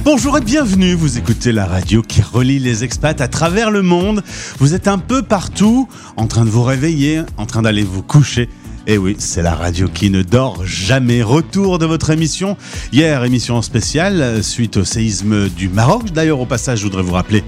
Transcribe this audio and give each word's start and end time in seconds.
Bonjour 0.00 0.36
et 0.36 0.40
bienvenue, 0.40 0.94
vous 0.94 1.18
écoutez 1.18 1.52
la 1.52 1.64
radio 1.64 2.02
qui 2.02 2.22
relie 2.22 2.58
les 2.58 2.82
expats 2.82 3.20
à 3.20 3.28
travers 3.28 3.70
le 3.70 3.82
monde. 3.82 4.24
Vous 4.58 4.74
êtes 4.74 4.88
un 4.88 4.98
peu 4.98 5.22
partout, 5.22 5.88
en 6.16 6.26
train 6.26 6.44
de 6.44 6.50
vous 6.50 6.64
réveiller, 6.64 7.22
en 7.36 7.46
train 7.46 7.62
d'aller 7.62 7.84
vous 7.84 8.02
coucher. 8.02 8.48
Et 8.88 8.98
oui, 8.98 9.14
c'est 9.20 9.42
la 9.42 9.54
radio 9.54 9.86
qui 9.86 10.10
ne 10.10 10.22
dort 10.22 10.66
jamais. 10.66 11.22
Retour 11.22 11.78
de 11.78 11.86
votre 11.86 12.10
émission. 12.10 12.56
Hier, 12.92 13.22
émission 13.22 13.62
spéciale 13.62 14.42
suite 14.42 14.76
au 14.76 14.84
séisme 14.84 15.48
du 15.48 15.68
Maroc. 15.68 16.10
D'ailleurs, 16.10 16.40
au 16.40 16.46
passage, 16.46 16.80
je 16.80 16.84
voudrais 16.84 17.02
vous 17.02 17.12
rappeler 17.12 17.44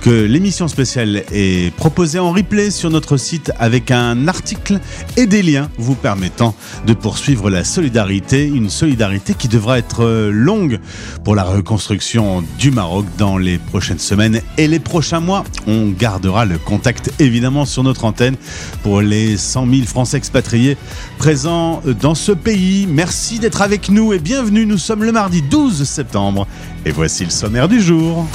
que 0.00 0.10
l'émission 0.10 0.66
spéciale 0.66 1.22
est 1.30 1.72
proposée 1.76 2.18
en 2.18 2.32
replay 2.32 2.72
sur 2.72 2.90
notre 2.90 3.16
site 3.16 3.52
avec 3.60 3.92
un 3.92 4.26
article 4.26 4.80
et 5.16 5.26
des 5.26 5.42
liens 5.42 5.70
vous 5.78 5.94
permettant 5.94 6.56
de 6.84 6.94
poursuivre 6.94 7.48
la 7.48 7.62
solidarité. 7.62 8.44
Une 8.44 8.68
solidarité 8.68 9.34
qui 9.34 9.46
devra 9.46 9.78
être 9.78 10.30
longue 10.32 10.80
pour 11.22 11.36
la 11.36 11.44
reconstruction 11.44 12.42
du 12.58 12.72
Maroc 12.72 13.06
dans 13.18 13.38
les 13.38 13.58
prochaines 13.58 14.00
semaines 14.00 14.40
et 14.58 14.66
les 14.66 14.80
prochains 14.80 15.20
mois. 15.20 15.44
On 15.68 15.90
gardera 15.90 16.44
le 16.44 16.58
contact 16.58 17.12
évidemment 17.20 17.66
sur 17.66 17.84
notre 17.84 18.04
antenne 18.04 18.34
pour 18.82 19.00
les 19.00 19.36
100 19.36 19.70
000 19.70 19.86
Français 19.86 20.16
expatriés 20.16 20.71
présents 21.18 21.82
dans 22.00 22.14
ce 22.14 22.32
pays. 22.32 22.86
Merci 22.88 23.38
d'être 23.38 23.62
avec 23.62 23.88
nous 23.88 24.12
et 24.12 24.18
bienvenue. 24.18 24.66
Nous 24.66 24.78
sommes 24.78 25.04
le 25.04 25.12
mardi 25.12 25.42
12 25.42 25.84
septembre 25.84 26.46
et 26.84 26.90
voici 26.90 27.24
le 27.24 27.30
sommaire 27.30 27.68
du 27.68 27.80
jour. 27.80 28.26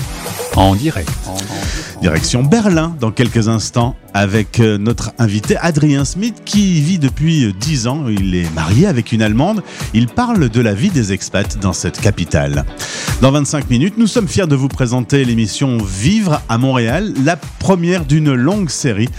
En 0.55 0.75
direct. 0.75 1.09
Direction 2.01 2.43
Berlin 2.43 2.95
dans 2.99 3.11
quelques 3.11 3.47
instants 3.47 3.95
avec 4.13 4.59
euh, 4.59 4.77
notre 4.77 5.11
invité 5.19 5.57
Adrien 5.57 6.05
Smith 6.05 6.41
qui 6.45 6.81
vit 6.81 6.99
depuis 6.99 7.45
euh, 7.45 7.53
10 7.59 7.87
ans. 7.87 8.05
Il 8.07 8.35
est 8.35 8.51
marié 8.53 8.87
avec 8.87 9.11
une 9.11 9.21
Allemande. 9.21 9.63
Il 9.93 10.07
parle 10.07 10.49
de 10.49 10.61
la 10.61 10.73
vie 10.73 10.89
des 10.89 11.11
expats 11.11 11.57
dans 11.59 11.73
cette 11.73 11.99
capitale. 11.99 12.65
Dans 13.21 13.31
25 13.31 13.69
minutes, 13.69 13.95
nous 13.97 14.07
sommes 14.07 14.27
fiers 14.27 14.47
de 14.47 14.55
vous 14.55 14.67
présenter 14.67 15.25
l'émission 15.25 15.77
Vivre 15.77 16.41
à 16.49 16.57
Montréal, 16.57 17.13
la 17.23 17.35
première 17.35 18.05
d'une 18.05 18.33
longue 18.33 18.69
série. 18.69 19.09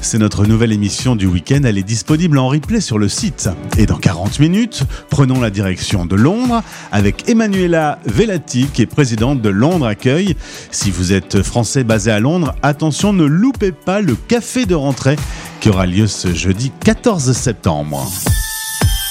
C'est 0.00 0.18
notre 0.18 0.46
nouvelle 0.46 0.72
émission 0.72 1.16
du 1.16 1.26
week-end. 1.26 1.60
Elle 1.64 1.78
est 1.78 1.82
disponible 1.82 2.38
en 2.38 2.48
replay 2.48 2.80
sur 2.80 2.98
le 2.98 3.08
site. 3.08 3.48
Et 3.78 3.86
dans 3.86 3.98
40 3.98 4.40
minutes, 4.40 4.84
prenons 5.10 5.40
la 5.40 5.50
direction 5.50 6.06
de 6.06 6.16
Londres 6.16 6.62
avec 6.92 7.28
Emanuela 7.28 7.98
Velati, 8.04 8.65
qui 8.72 8.82
est 8.82 8.86
présidente 8.86 9.40
de 9.40 9.48
Londres 9.48 9.86
Accueil. 9.86 10.36
Si 10.70 10.90
vous 10.90 11.12
êtes 11.12 11.42
français 11.42 11.84
basé 11.84 12.10
à 12.10 12.20
Londres, 12.20 12.54
attention, 12.62 13.12
ne 13.12 13.24
loupez 13.24 13.72
pas 13.72 14.00
le 14.00 14.14
café 14.14 14.66
de 14.66 14.74
rentrée 14.74 15.16
qui 15.60 15.68
aura 15.68 15.86
lieu 15.86 16.06
ce 16.06 16.34
jeudi 16.34 16.72
14 16.84 17.32
septembre. 17.32 18.06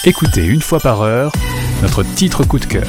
Écoutez 0.06 0.46
une 0.46 0.62
fois 0.62 0.80
par 0.80 1.02
heure 1.02 1.32
notre 1.82 2.04
titre 2.04 2.44
coup 2.46 2.60
de 2.60 2.66
cœur. 2.66 2.88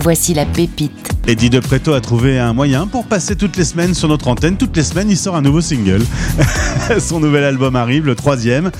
Voici 0.00 0.34
la 0.34 0.44
pépite. 0.44 1.10
Eddie 1.26 1.48
De 1.48 1.60
Preto 1.60 1.94
a 1.94 2.00
trouvé 2.02 2.38
un 2.38 2.52
moyen 2.52 2.86
pour 2.86 3.06
passer 3.06 3.34
toutes 3.36 3.56
les 3.56 3.64
semaines 3.64 3.94
sur 3.94 4.08
notre 4.08 4.28
antenne. 4.28 4.58
Toutes 4.58 4.76
les 4.76 4.82
semaines, 4.82 5.08
il 5.08 5.16
sort 5.16 5.36
un 5.36 5.40
nouveau 5.40 5.62
single. 5.62 6.02
son 6.98 7.20
nouvel 7.20 7.44
album 7.44 7.76
arrive, 7.76 8.04
le 8.04 8.14
troisième. 8.14 8.70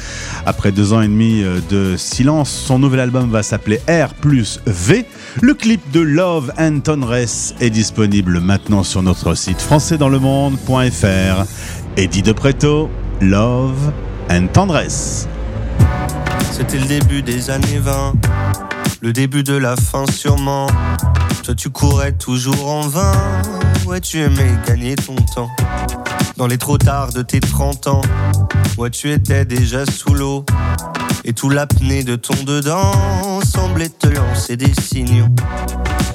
Après 0.44 0.70
deux 0.70 0.92
ans 0.92 1.00
et 1.00 1.08
demi 1.08 1.42
euh, 1.42 1.60
de 1.70 1.96
silence, 1.96 2.50
son 2.50 2.78
nouvel 2.78 3.00
album 3.00 3.30
va 3.30 3.42
s'appeler 3.42 3.80
R 3.88 4.12
plus 4.14 4.60
V. 4.66 5.06
Le 5.40 5.54
clip 5.54 5.80
de 5.92 6.00
Love 6.00 6.52
and 6.58 6.80
Tendresse 6.80 7.54
est 7.60 7.70
disponible 7.70 8.40
maintenant 8.40 8.82
sur 8.82 9.02
notre 9.02 9.34
site 9.34 9.62
françaisdanslemonde.fr. 9.62 11.44
Eddie 11.96 12.22
De 12.22 12.32
Preto, 12.32 12.90
Love 13.22 13.92
and 14.30 14.48
Tendresse. 14.52 15.28
C'était 16.52 16.78
le 16.78 16.86
début 16.86 17.22
des 17.22 17.50
années 17.50 17.80
20, 17.80 18.12
le 19.04 19.12
début 19.12 19.42
de 19.42 19.54
la 19.54 19.76
fin 19.76 20.06
sûrement. 20.10 20.66
Toi 21.42 21.54
tu 21.54 21.68
courais 21.68 22.12
toujours 22.12 22.70
en 22.70 22.88
vain, 22.88 23.12
ouais 23.84 24.00
tu 24.00 24.18
aimais 24.18 24.50
gagner 24.66 24.94
ton 24.94 25.14
temps. 25.34 25.50
Dans 26.38 26.46
les 26.46 26.56
trop 26.56 26.78
tard 26.78 27.12
de 27.12 27.20
tes 27.20 27.38
30 27.38 27.86
ans, 27.88 28.00
ouais 28.78 28.88
tu 28.88 29.12
étais 29.12 29.44
déjà 29.44 29.84
sous 29.84 30.14
l'eau. 30.14 30.46
Et 31.26 31.34
tout 31.34 31.50
l'apnée 31.50 32.02
de 32.02 32.16
ton 32.16 32.44
dedans 32.44 33.40
semblait 33.42 33.90
te 33.90 34.06
lancer 34.06 34.56
des 34.56 34.72
signaux. 34.80 35.28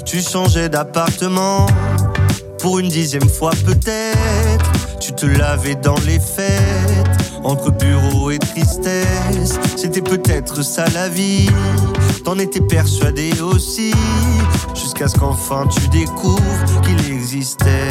Tu 0.03 0.23
changeais 0.23 0.67
d'appartement 0.67 1.67
pour 2.57 2.79
une 2.79 2.89
dixième 2.89 3.29
fois 3.29 3.51
peut-être. 3.67 4.65
Tu 4.99 5.13
te 5.13 5.27
lavais 5.27 5.75
dans 5.75 5.99
les 6.07 6.19
fêtes, 6.19 6.78
entre 7.43 7.71
bureau 7.71 8.31
et 8.31 8.39
tristesse. 8.39 9.59
C'était 9.75 10.01
peut-être 10.01 10.63
ça 10.63 10.85
la 10.93 11.09
vie, 11.09 11.49
t'en 12.23 12.37
étais 12.39 12.61
persuadé 12.61 13.31
aussi. 13.41 13.93
Jusqu'à 14.75 15.07
ce 15.07 15.17
qu'enfin 15.17 15.67
tu 15.67 15.87
découvres 15.89 16.81
qu'il 16.83 17.13
existait 17.13 17.89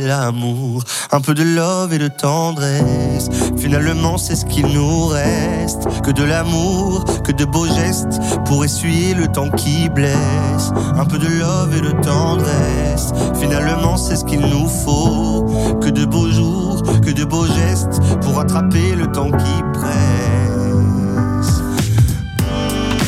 l'amour. 0.00 0.82
Un 1.10 1.20
peu 1.20 1.34
de 1.34 1.42
love 1.42 1.92
et 1.92 1.98
de 1.98 2.08
tendresse. 2.08 3.28
Finalement, 3.56 4.18
c'est 4.18 4.36
ce 4.36 4.44
qu'il 4.44 4.66
nous 4.66 5.06
reste. 5.06 5.86
Que 6.02 6.10
de 6.10 6.24
l'amour, 6.24 7.04
que 7.22 7.32
de 7.32 7.44
beaux 7.44 7.66
gestes 7.66 8.20
pour 8.46 8.64
essuyer 8.64 9.14
le 9.14 9.28
temps 9.28 9.50
qui 9.50 9.88
blesse. 9.88 10.72
Un 10.96 11.04
peu 11.04 11.18
de 11.18 11.28
love 11.28 11.76
et 11.76 11.80
de 11.80 11.92
tendresse. 12.02 13.12
Finalement, 13.38 13.96
c'est 13.96 14.16
ce 14.16 14.24
qu'il 14.24 14.40
nous 14.40 14.68
faut. 14.68 15.46
Que 15.80 15.90
de 15.90 16.04
beaux 16.04 16.30
jours, 16.30 16.61
que 17.04 17.10
de 17.10 17.24
beaux 17.24 17.46
gestes 17.46 18.00
pour 18.22 18.40
attraper 18.40 18.94
le 18.94 19.06
temps 19.06 19.30
qui 19.30 19.62
presse. 19.72 21.62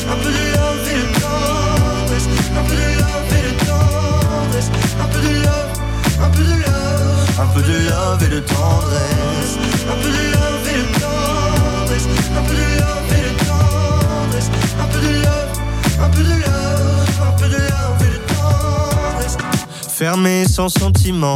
Un 0.09 0.17
peu 0.21 0.29
de 0.31 0.45
love 0.55 0.87
et 0.91 0.97
de 1.01 1.07
tendresse. 1.19 2.27
Un 2.57 2.63
peu 2.63 2.75
de 2.75 2.89
love 2.99 3.31
et 3.31 3.43
de 3.47 3.53
tendresse. 3.65 4.69
Un 5.01 5.07
peu 5.07 5.19
de 5.21 5.33
love, 5.43 5.71
un 6.21 6.29
peu 6.29 6.43
de 6.43 6.55
love. 6.63 7.39
Un 7.39 7.47
peu 7.47 7.61
de 7.61 7.75
love 7.89 8.23
et 8.23 8.29
de 8.29 8.39
tendresse. 8.39 9.53
Un 9.89 9.95
peu 10.01 10.09
de 10.09 10.23
love 10.33 10.67
et 10.67 10.77
de 10.77 10.87
tendresse. 10.99 12.07
Un 12.37 12.43
peu 12.43 12.53
de 12.55 12.67
love 12.79 13.11
et 13.11 13.23
de 13.23 13.33
tendresse. 13.45 14.49
Un 14.79 14.87
peu 14.87 14.99
de 14.99 15.11
love, 15.23 15.51
un 16.01 16.09
peu 16.09 16.23
de 16.23 16.29
love. 16.29 17.11
Un 17.21 17.31
peu 17.37 17.47
de 17.47 17.55
love 17.55 18.01
et 18.01 18.11
de 18.13 18.19
tendresse. 18.33 19.37
Fermé 19.89 20.45
sans 20.47 20.69
sentiment. 20.69 21.35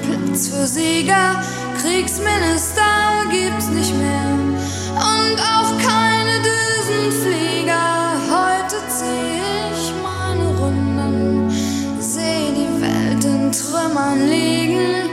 Platz 0.00 0.48
für 0.48 0.66
Sieger. 0.66 1.42
Kriegsminister 1.80 2.82
gibt's 3.30 3.68
nicht 3.68 3.94
mehr 3.94 4.28
und 4.94 5.38
auch 5.40 5.70
keine 5.78 6.40
Düsenflieger. 6.50 8.12
Heute 8.30 8.76
zieh 8.88 9.40
ich 9.72 9.92
meine 10.02 10.46
Runden, 10.58 11.50
seh 12.00 12.52
die 12.54 12.80
Welt 12.80 13.24
in 13.24 13.52
Trümmern 13.52 14.28
liegen, 14.28 15.10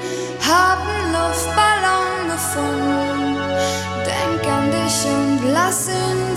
hab 0.47 0.79
einen 0.87 1.13
Luftballon 1.13 2.13
gefunden. 2.31 3.37
Denk 4.05 4.47
an 4.47 4.71
dich 4.71 5.05
und 5.05 5.53
lass 5.53 5.87
ihn. 5.89 6.30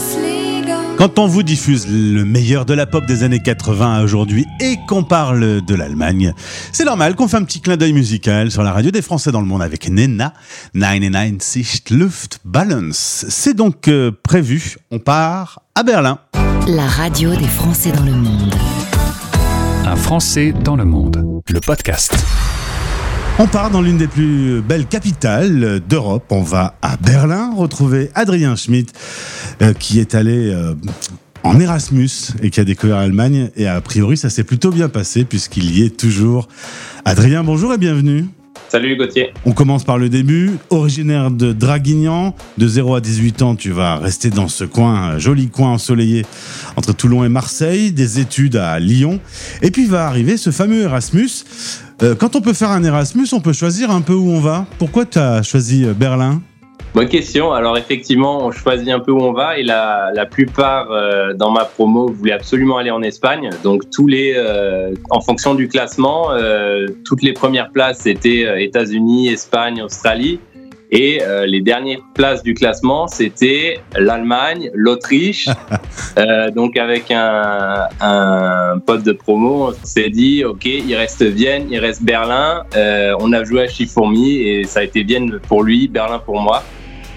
Quand 0.97 1.19
on 1.19 1.27
vous 1.27 1.43
diffuse 1.43 1.89
le 1.89 2.25
meilleur 2.25 2.65
de 2.65 2.73
la 2.73 2.87
pop 2.87 3.05
des 3.05 3.25
années 3.25 3.41
80 3.41 3.95
à 3.99 4.03
aujourd'hui 4.05 4.47
et 4.61 4.77
qu'on 4.87 5.03
parle 5.03 5.61
de 5.61 5.75
l'Allemagne, 5.75 6.33
c'est 6.73 6.85
normal 6.85 7.17
qu'on 7.17 7.27
fait 7.27 7.37
un 7.37 7.43
petit 7.43 7.61
clin 7.61 7.77
d'œil 7.77 7.93
musical 7.93 8.51
sur 8.53 8.63
la 8.63 8.73
radio 8.73 8.93
des 8.93 9.03
Français 9.03 9.33
dans 9.33 9.41
le 9.41 9.47
monde 9.47 9.63
avec 9.63 9.89
Nena, 9.89 10.33
99 10.79 11.91
Luftballons. 11.91 12.91
C'est 12.93 13.55
donc 13.55 13.89
euh, 13.89 14.13
prévu, 14.23 14.77
on 14.93 15.01
part 15.01 15.63
à 15.75 15.83
Berlin. 15.83 16.21
La 16.69 16.87
radio 16.87 17.35
des 17.35 17.49
Français 17.49 17.91
dans 17.91 18.05
le 18.05 18.13
monde. 18.13 18.55
Un 19.85 19.97
Français 19.97 20.55
dans 20.65 20.77
le 20.77 20.85
monde. 20.85 21.43
Le 21.49 21.61
podcast. 21.61 22.15
On 23.37 23.49
part 23.49 23.71
dans 23.71 23.83
l'une 23.83 23.97
des 23.97 24.07
plus 24.07 24.63
belles 24.63 24.87
capitales 24.87 25.81
d'Europe. 25.89 26.25
On 26.31 26.43
va 26.43 26.77
à 26.83 26.97
Berlin 26.97 27.53
retrouver 27.53 28.11
Adrien 28.15 28.55
Schmidt, 28.55 28.93
euh, 29.61 29.73
qui 29.73 29.99
est 29.99 30.15
allé 30.15 30.53
euh, 30.53 30.75
en 31.43 31.59
Erasmus 31.59 32.11
et 32.43 32.51
qui 32.51 32.61
a 32.61 32.65
découvert 32.65 32.99
l'Allemagne. 32.99 33.51
Et 33.57 33.67
a 33.67 33.81
priori, 33.81 34.17
ça 34.17 34.31
s'est 34.31 34.45
plutôt 34.45 34.71
bien 34.71 34.89
passé 34.89 35.25
puisqu'il 35.25 35.77
y 35.77 35.83
est 35.83 35.97
toujours. 35.99 36.47
Adrien, 37.05 37.43
bonjour 37.43 37.75
et 37.75 37.79
bienvenue. 37.79 38.27
Salut 38.69 38.97
Gauthier. 38.97 39.33
On 39.45 39.53
commence 39.53 39.85
par 39.85 39.99
le 39.99 40.09
début. 40.09 40.53
Originaire 40.71 41.31
de 41.31 41.53
Draguignan, 41.53 42.35
de 42.59 42.69
0 42.69 42.97
à 42.97 43.01
18 43.01 43.43
ans, 43.43 43.55
tu 43.57 43.71
vas 43.71 43.97
rester 43.97 44.31
dans 44.31 44.49
ce 44.49 44.65
coin, 44.65 44.95
un 44.95 45.19
joli 45.19 45.49
coin 45.49 45.71
ensoleillé 45.71 46.25
entre 46.77 46.93
Toulon 46.93 47.25
et 47.25 47.29
Marseille, 47.29 47.93
des 47.93 48.21
études 48.21 48.57
à 48.57 48.79
Lyon. 48.81 49.21
Et 49.63 49.71
puis 49.71 49.87
va 49.87 50.07
arriver 50.07 50.37
ce 50.37 50.51
fameux 50.51 50.83
Erasmus. 50.83 51.45
Euh, 52.03 52.15
quand 52.15 52.35
on 52.37 52.41
peut 52.41 52.53
faire 52.53 52.71
un 52.71 52.83
Erasmus, 52.83 53.29
on 53.33 53.41
peut 53.41 53.53
choisir 53.53 53.91
un 53.91 54.01
peu 54.01 54.15
où 54.15 54.29
on 54.29 54.41
va. 54.41 54.67
Pourquoi 54.79 55.05
tu 55.05 55.19
as 55.19 55.43
choisi 55.43 55.85
euh, 55.85 55.93
Berlin? 55.93 56.43
Bonne 56.93 57.09
question. 57.09 57.53
Alors 57.53 57.77
effectivement, 57.77 58.45
on 58.45 58.51
choisit 58.51 58.89
un 58.89 59.01
peu 59.01 59.11
où 59.11 59.21
on 59.21 59.33
va 59.33 59.59
et 59.59 59.65
la, 59.65 60.27
plupart 60.31 60.91
euh, 60.91 61.33
dans 61.35 61.51
ma 61.51 61.65
promo 61.65 62.09
voulaient 62.09 62.33
absolument 62.33 62.79
aller 62.79 62.91
en 62.91 63.03
Espagne. 63.03 63.51
Donc 63.65 63.91
tous 63.91 64.07
les, 64.07 64.37
en 65.11 65.21
fonction 65.21 65.55
du 65.55 65.67
classement, 65.67 66.29
toutes 67.05 67.23
les 67.23 67.33
premières 67.33 67.71
places 67.71 68.07
étaient 68.07 68.65
États-Unis, 68.65 69.29
Espagne, 69.29 69.83
Australie. 69.83 70.39
Et 70.97 71.19
les 71.47 71.61
dernières 71.61 71.99
places 72.15 72.45
du 72.45 72.55
classement, 72.55 73.09
c'était 73.09 73.81
l'Allemagne, 73.97 74.71
l'Autriche. 74.75 75.49
donc 76.55 76.77
avec 76.77 77.11
un, 77.11 77.89
un, 78.01 78.79
pote 78.79 79.03
de 79.03 79.11
promo, 79.11 79.71
on 79.71 79.73
s'est 79.85 80.11
dit, 80.11 80.45
ok, 80.45 80.65
il 80.65 80.95
reste 80.95 81.25
Vienne, 81.25 81.67
il 81.69 81.81
reste 81.81 82.05
Berlin. 82.05 82.63
on 83.19 83.33
a 83.33 83.43
joué 83.43 83.63
à 83.63 83.67
Chifourmi 83.67 84.37
et 84.37 84.65
ça 84.65 84.81
a 84.81 84.83
été 84.85 85.03
Vienne 85.03 85.41
pour 85.49 85.65
lui, 85.65 85.89
Berlin 85.89 86.21
pour 86.21 86.41
moi. 86.41 86.63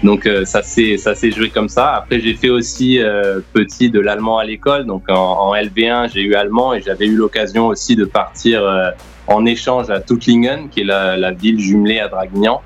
Donc 0.02 0.26
euh, 0.26 0.44
ça 0.44 0.62
s'est 0.62 0.96
ça 0.96 1.14
s'est 1.14 1.30
joué 1.30 1.50
comme 1.50 1.68
ça. 1.68 1.94
Après 1.94 2.20
j'ai 2.20 2.34
fait 2.34 2.50
aussi 2.50 3.00
euh, 3.00 3.40
petit 3.52 3.90
de 3.90 3.98
l'allemand 3.98 4.38
à 4.38 4.44
l'école. 4.44 4.86
Donc 4.86 5.08
en, 5.08 5.14
en 5.14 5.54
LV1 5.54 6.12
j'ai 6.12 6.22
eu 6.22 6.34
allemand 6.34 6.72
et 6.74 6.80
j'avais 6.80 7.06
eu 7.06 7.16
l'occasion 7.16 7.66
aussi 7.66 7.96
de 7.96 8.04
partir 8.04 8.62
euh, 8.62 8.90
en 9.26 9.44
échange 9.44 9.90
à 9.90 10.00
Tuttlingen, 10.00 10.68
qui 10.70 10.80
est 10.80 10.84
la, 10.84 11.16
la 11.16 11.32
ville 11.32 11.58
jumelée 11.60 11.98
à 11.98 12.08
Draguignan. 12.08 12.62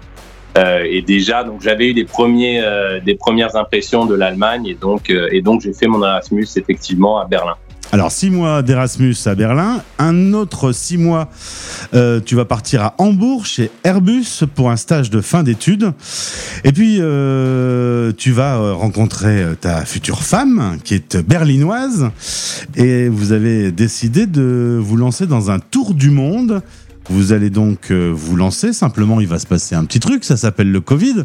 Et 0.56 1.02
déjà 1.02 1.44
donc 1.44 1.62
j'avais 1.62 1.88
eu 1.88 1.94
des 1.94 2.04
premiers 2.04 2.62
des 3.04 3.14
premières 3.14 3.56
impressions 3.56 4.06
de 4.06 4.14
l'Allemagne 4.14 4.66
et 4.66 4.74
donc 4.74 5.10
et 5.10 5.40
donc 5.40 5.62
j'ai 5.62 5.72
fait 5.72 5.86
mon 5.86 6.02
Erasmus 6.04 6.46
effectivement 6.56 7.18
à 7.18 7.24
Berlin. 7.24 7.56
Alors, 7.94 8.10
six 8.10 8.30
mois 8.30 8.62
d'Erasmus 8.62 9.14
à 9.26 9.34
Berlin. 9.34 9.82
Un 9.98 10.32
autre 10.32 10.72
six 10.72 10.96
mois, 10.96 11.28
euh, 11.92 12.20
tu 12.24 12.34
vas 12.34 12.46
partir 12.46 12.80
à 12.82 12.94
Hambourg 12.96 13.44
chez 13.44 13.70
Airbus 13.84 14.44
pour 14.54 14.70
un 14.70 14.76
stage 14.76 15.10
de 15.10 15.20
fin 15.20 15.42
d'études. 15.42 15.92
Et 16.64 16.72
puis, 16.72 17.00
euh, 17.00 18.10
tu 18.16 18.32
vas 18.32 18.56
euh, 18.56 18.72
rencontrer 18.72 19.44
ta 19.60 19.84
future 19.84 20.22
femme, 20.22 20.78
qui 20.82 20.94
est 20.94 21.18
berlinoise. 21.18 22.08
Et 22.76 23.10
vous 23.10 23.32
avez 23.32 23.72
décidé 23.72 24.26
de 24.26 24.78
vous 24.80 24.96
lancer 24.96 25.26
dans 25.26 25.50
un 25.50 25.58
tour 25.58 25.92
du 25.92 26.08
monde. 26.08 26.62
Vous 27.08 27.32
allez 27.32 27.50
donc 27.50 27.90
vous 27.90 28.36
lancer, 28.36 28.72
simplement 28.72 29.20
il 29.20 29.26
va 29.26 29.38
se 29.38 29.46
passer 29.46 29.74
un 29.74 29.84
petit 29.84 30.00
truc, 30.00 30.24
ça 30.24 30.36
s'appelle 30.36 30.70
le 30.70 30.80
Covid, 30.80 31.24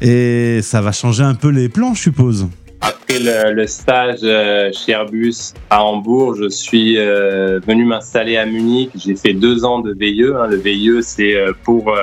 et 0.00 0.60
ça 0.62 0.80
va 0.80 0.92
changer 0.92 1.22
un 1.22 1.34
peu 1.34 1.48
les 1.48 1.68
plans, 1.68 1.94
je 1.94 2.00
suppose. 2.00 2.48
Après 2.82 3.20
le, 3.52 3.64
stage 3.68 4.18
euh, 4.24 4.72
chez 4.72 4.90
Airbus 4.90 5.54
à 5.70 5.84
Hambourg, 5.84 6.34
je 6.34 6.48
suis 6.48 6.98
euh, 6.98 7.60
venu 7.64 7.84
m'installer 7.84 8.36
à 8.36 8.44
Munich. 8.44 8.90
J'ai 8.96 9.14
fait 9.14 9.34
deux 9.34 9.64
ans 9.64 9.78
de 9.78 9.92
VIE. 9.92 10.24
Hein. 10.36 10.48
Le 10.48 10.56
VIE, 10.56 11.00
c'est 11.00 11.36
euh, 11.36 11.52
pour 11.62 11.94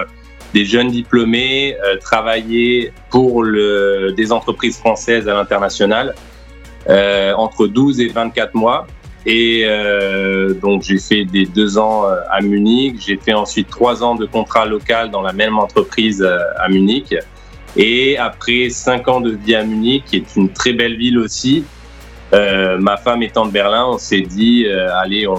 des 0.53 0.63
jeunes 0.63 0.87
diplômés 0.87 1.75
travailler 2.01 2.93
pour 3.11 3.45
des 3.45 4.31
entreprises 4.31 4.77
françaises 4.77 5.27
à 5.27 5.35
l'international 5.35 6.15
entre 6.87 7.67
12 7.67 7.99
et 7.99 8.07
24 8.07 8.55
mois. 8.55 8.87
Et 9.25 9.65
donc 10.61 10.83
j'ai 10.83 10.97
fait 10.97 11.25
des 11.25 11.45
deux 11.45 11.77
ans 11.77 12.03
à 12.29 12.41
Munich. 12.41 12.95
J'ai 13.05 13.17
fait 13.17 13.33
ensuite 13.33 13.69
trois 13.69 14.03
ans 14.03 14.15
de 14.15 14.25
contrat 14.25 14.65
local 14.65 15.11
dans 15.11 15.21
la 15.21 15.33
même 15.33 15.59
entreprise 15.59 16.23
à 16.23 16.69
Munich. 16.69 17.13
Et 17.75 18.17
après 18.17 18.69
cinq 18.69 19.07
ans 19.07 19.21
de 19.21 19.31
vie 19.31 19.55
à 19.55 19.63
Munich, 19.63 20.05
qui 20.07 20.17
est 20.17 20.35
une 20.35 20.49
très 20.51 20.73
belle 20.73 20.97
ville 20.97 21.19
aussi, 21.19 21.63
euh, 22.33 22.77
ma 22.77 22.97
femme 22.97 23.23
étant 23.23 23.45
de 23.45 23.51
Berlin, 23.51 23.85
on 23.87 23.97
s'est 23.97 24.21
dit, 24.21 24.65
euh, 24.67 24.95
allez, 24.95 25.27
on, 25.27 25.35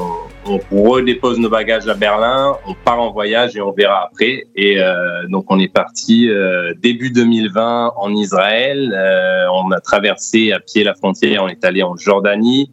on, 0.46 0.82
redépose 0.82 1.38
nos 1.38 1.48
bagages 1.48 1.86
à 1.86 1.94
Berlin, 1.94 2.56
on 2.66 2.74
part 2.74 3.00
en 3.00 3.12
voyage 3.12 3.56
et 3.56 3.60
on 3.60 3.72
verra 3.72 4.04
après. 4.04 4.46
Et 4.56 4.80
euh, 4.80 5.26
donc 5.28 5.46
on 5.48 5.58
est 5.58 5.72
parti 5.72 6.28
euh, 6.28 6.74
début 6.78 7.10
2020 7.10 7.92
en 7.96 8.14
Israël. 8.14 8.92
Euh, 8.96 9.44
on 9.52 9.70
a 9.70 9.80
traversé 9.80 10.52
à 10.52 10.60
pied 10.60 10.82
la 10.82 10.94
frontière, 10.94 11.44
on 11.44 11.48
est 11.48 11.64
allé 11.64 11.82
en 11.82 11.96
Jordanie. 11.96 12.70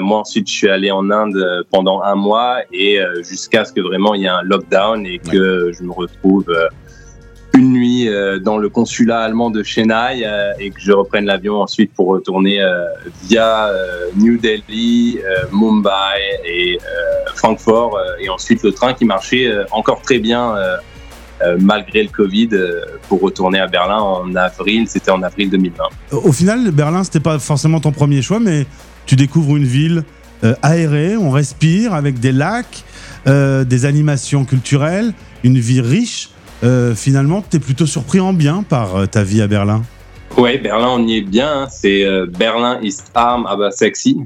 Moi 0.00 0.18
ensuite, 0.18 0.48
je 0.48 0.54
suis 0.54 0.68
allé 0.68 0.90
en 0.90 1.10
Inde 1.10 1.64
pendant 1.70 2.02
un 2.02 2.16
mois 2.16 2.58
et 2.72 2.98
jusqu'à 3.22 3.64
ce 3.64 3.72
que 3.72 3.80
vraiment 3.80 4.14
il 4.14 4.22
y 4.22 4.24
ait 4.24 4.28
un 4.28 4.42
lockdown 4.42 5.06
et 5.06 5.18
que 5.18 5.70
je 5.72 5.82
me 5.84 5.92
retrouve 5.92 6.52
une 7.58 7.72
nuit 7.72 8.08
euh, 8.08 8.38
dans 8.38 8.58
le 8.58 8.68
consulat 8.68 9.20
allemand 9.20 9.50
de 9.50 9.62
Chennai 9.62 10.22
euh, 10.24 10.52
et 10.58 10.70
que 10.70 10.80
je 10.80 10.92
reprenne 10.92 11.24
l'avion 11.24 11.60
ensuite 11.60 11.92
pour 11.92 12.06
retourner 12.06 12.62
euh, 12.62 12.84
via 13.24 13.70
New 14.16 14.38
Delhi, 14.38 15.18
Mumbai 15.52 16.20
et 16.44 16.78
Francfort 17.34 17.98
et 18.20 18.28
ensuite 18.28 18.62
le 18.62 18.72
train 18.72 18.94
qui 18.94 19.04
marchait 19.04 19.52
encore 19.70 20.00
très 20.02 20.18
bien 20.18 20.54
malgré 21.60 22.02
le 22.02 22.08
Covid 22.08 22.50
pour 23.08 23.20
retourner 23.20 23.60
à 23.60 23.66
Berlin 23.66 23.98
en 23.98 24.34
avril, 24.34 24.88
c'était 24.88 25.10
en 25.10 25.22
avril 25.22 25.50
2020. 25.50 25.84
Au 26.12 26.32
final, 26.32 26.70
Berlin, 26.70 27.04
c'était 27.04 27.20
pas 27.20 27.38
forcément 27.38 27.80
ton 27.80 27.92
premier 27.92 28.22
choix, 28.22 28.40
mais 28.40 28.66
tu 29.08 29.16
découvres 29.16 29.56
une 29.56 29.64
ville 29.64 30.04
aérée, 30.62 31.16
on 31.16 31.30
respire 31.30 31.94
avec 31.94 32.20
des 32.20 32.30
lacs, 32.30 32.84
des 33.26 33.84
animations 33.86 34.44
culturelles, 34.44 35.12
une 35.42 35.58
vie 35.58 35.80
riche. 35.80 36.30
Euh, 36.64 36.94
finalement, 36.94 37.42
tu 37.48 37.56
es 37.56 37.60
plutôt 37.60 37.86
surpris 37.86 38.20
en 38.20 38.32
bien 38.32 38.64
par 38.68 38.96
euh, 38.96 39.06
ta 39.06 39.22
vie 39.22 39.42
à 39.42 39.46
Berlin. 39.46 39.82
Ouais, 40.36 40.58
Berlin, 40.58 40.88
on 40.90 41.06
y 41.06 41.18
est 41.18 41.22
bien. 41.22 41.62
Hein. 41.62 41.66
C'est 41.70 42.04
euh, 42.04 42.26
Berlin 42.26 42.78
East 42.82 43.10
Arm, 43.14 43.48
bah 43.58 43.70
sexy. 43.70 44.18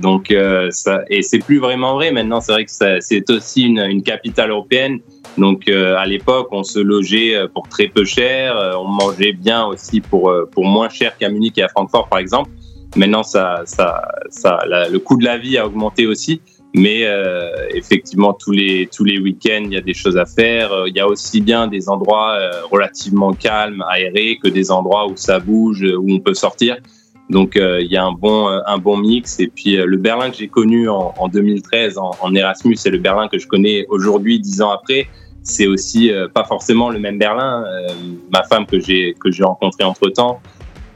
donc 0.00 0.32
ça, 0.70 1.02
et 1.08 1.22
c'est 1.22 1.38
plus 1.38 1.58
vraiment 1.58 1.94
vrai 1.94 2.12
maintenant. 2.12 2.40
C'est 2.40 2.52
vrai 2.52 2.64
que 2.64 2.70
c'est 2.70 3.30
aussi 3.30 3.62
une, 3.62 3.80
une, 3.80 4.02
capitale 4.02 4.50
européenne. 4.50 5.00
Donc 5.36 5.68
à 5.68 6.06
l'époque, 6.06 6.48
on 6.52 6.62
se 6.62 6.78
logeait 6.78 7.36
pour 7.52 7.68
très 7.68 7.88
peu 7.88 8.04
cher. 8.04 8.54
on 8.78 8.88
mangeait 8.88 9.32
bien 9.32 9.64
aussi 9.64 10.00
pour 10.00 10.32
pour 10.52 10.64
moins 10.64 10.88
cher 10.88 11.16
qu'à 11.18 11.28
Munich 11.28 11.58
et 11.58 11.62
à 11.62 11.68
Francfort, 11.68 12.08
par 12.08 12.20
exemple. 12.20 12.50
Maintenant, 12.96 13.22
ça, 13.22 13.62
ça, 13.66 14.02
ça, 14.30 14.58
le 14.66 14.98
coût 14.98 15.16
de 15.16 15.24
la 15.24 15.38
vie 15.38 15.58
a 15.58 15.66
augmenté 15.66 16.06
aussi. 16.06 16.40
Mais 16.74 17.04
euh, 17.04 17.50
effectivement, 17.74 18.32
tous 18.32 18.52
les 18.52 18.88
tous 18.94 19.02
les 19.02 19.18
week-ends, 19.18 19.62
il 19.64 19.72
y 19.72 19.76
a 19.76 19.80
des 19.80 19.94
choses 19.94 20.16
à 20.16 20.24
faire. 20.24 20.72
Euh, 20.72 20.88
il 20.88 20.96
y 20.96 21.00
a 21.00 21.06
aussi 21.06 21.40
bien 21.40 21.66
des 21.66 21.88
endroits 21.88 22.36
euh, 22.38 22.50
relativement 22.70 23.32
calmes, 23.32 23.84
aérés, 23.88 24.38
que 24.40 24.48
des 24.48 24.70
endroits 24.70 25.08
où 25.08 25.16
ça 25.16 25.40
bouge, 25.40 25.82
où 25.82 26.12
on 26.12 26.20
peut 26.20 26.34
sortir. 26.34 26.76
Donc 27.28 27.52
il 27.54 27.86
y 27.86 27.96
a 27.96 28.04
un 28.04 28.12
bon 28.12 28.48
un 28.48 28.78
bon 28.78 28.96
mix. 28.96 29.38
Et 29.38 29.46
puis 29.46 29.76
le 29.76 29.96
Berlin 29.96 30.30
que 30.30 30.36
j'ai 30.36 30.48
connu 30.48 30.88
en, 30.88 31.14
en 31.16 31.28
2013 31.28 31.96
en, 31.96 32.10
en, 32.20 32.34
Erasmus 32.34 32.76
et 32.84 32.90
le 32.90 32.98
Berlin 32.98 33.28
que 33.28 33.38
je 33.38 33.46
connais 33.46 33.86
aujourd'hui, 33.88 34.40
dix 34.40 34.60
ans 34.60 34.72
après, 34.72 35.06
c'est 35.44 35.68
aussi 35.68 36.10
pas 36.34 36.42
forcément 36.42 36.90
le 36.90 36.98
même 36.98 37.18
Berlin. 37.18 37.64
ma 38.32 38.42
femme 38.42 38.66
que 38.66 38.80
j'ai 38.80 39.14
que 39.20 39.30
j'ai 39.30 39.44
rencontrée 39.44 39.84
entre 39.84 40.08
temps. 40.08 40.40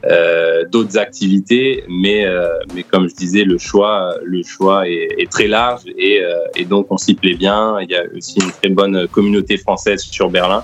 Euh, 0.07 0.65
d'autres 0.69 0.99
activités, 0.99 1.83
mais 1.89 2.25
euh, 2.25 2.47
mais 2.75 2.83
comme 2.83 3.09
je 3.09 3.15
disais, 3.15 3.43
le 3.43 3.57
choix 3.57 4.13
le 4.23 4.43
choix 4.43 4.87
est, 4.87 5.15
est 5.17 5.31
très 5.31 5.47
large 5.47 5.81
et, 5.97 6.21
euh, 6.21 6.35
et 6.55 6.65
donc 6.65 6.85
on 6.91 6.97
s'y 6.97 7.15
plaît 7.15 7.33
bien. 7.33 7.77
Il 7.81 7.89
y 7.89 7.95
a 7.95 8.03
aussi 8.15 8.39
une 8.39 8.51
très 8.51 8.69
bonne 8.69 9.07
communauté 9.07 9.57
française 9.57 10.01
sur 10.01 10.29
Berlin, 10.29 10.63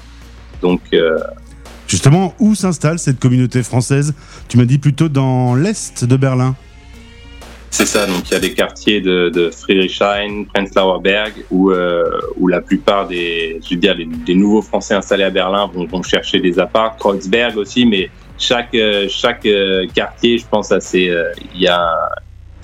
donc. 0.61 0.81
Justement, 1.87 2.35
où 2.39 2.55
s'installe 2.55 2.99
cette 2.99 3.19
communauté 3.19 3.63
française? 3.63 4.13
Tu 4.47 4.57
m'as 4.57 4.65
dit 4.65 4.77
plutôt 4.77 5.09
dans 5.09 5.55
l'est 5.55 6.05
de 6.05 6.15
Berlin. 6.15 6.55
C'est 7.71 7.85
ça, 7.85 8.05
donc 8.05 8.29
il 8.29 8.33
y 8.33 8.35
a 8.35 8.39
des 8.39 8.53
quartiers 8.53 9.01
de, 9.01 9.29
de 9.29 9.49
Friedrichshain, 9.49 10.43
Prenzlauer 10.53 11.01
Berg, 11.01 11.33
où, 11.49 11.71
euh, 11.71 12.03
où 12.37 12.47
la 12.47 12.61
plupart 12.61 13.07
des, 13.07 13.59
je 13.63 13.73
veux 13.73 13.79
dire, 13.79 13.95
des 13.95 14.35
nouveaux 14.35 14.61
Français 14.61 14.93
installés 14.93 15.23
à 15.23 15.29
Berlin 15.29 15.69
vont, 15.73 15.85
vont 15.85 16.03
chercher 16.03 16.39
des 16.39 16.59
apparts, 16.59 16.97
Kreuzberg 16.97 17.57
aussi, 17.57 17.85
mais 17.85 18.09
chaque 18.41 18.73
euh, 18.73 19.07
chaque 19.07 19.45
euh, 19.45 19.85
quartier, 19.93 20.37
je 20.39 20.45
pense, 20.47 20.71
assez, 20.71 21.09
euh, 21.09 21.31
il 21.53 21.61
y 21.61 21.67
a 21.67 22.09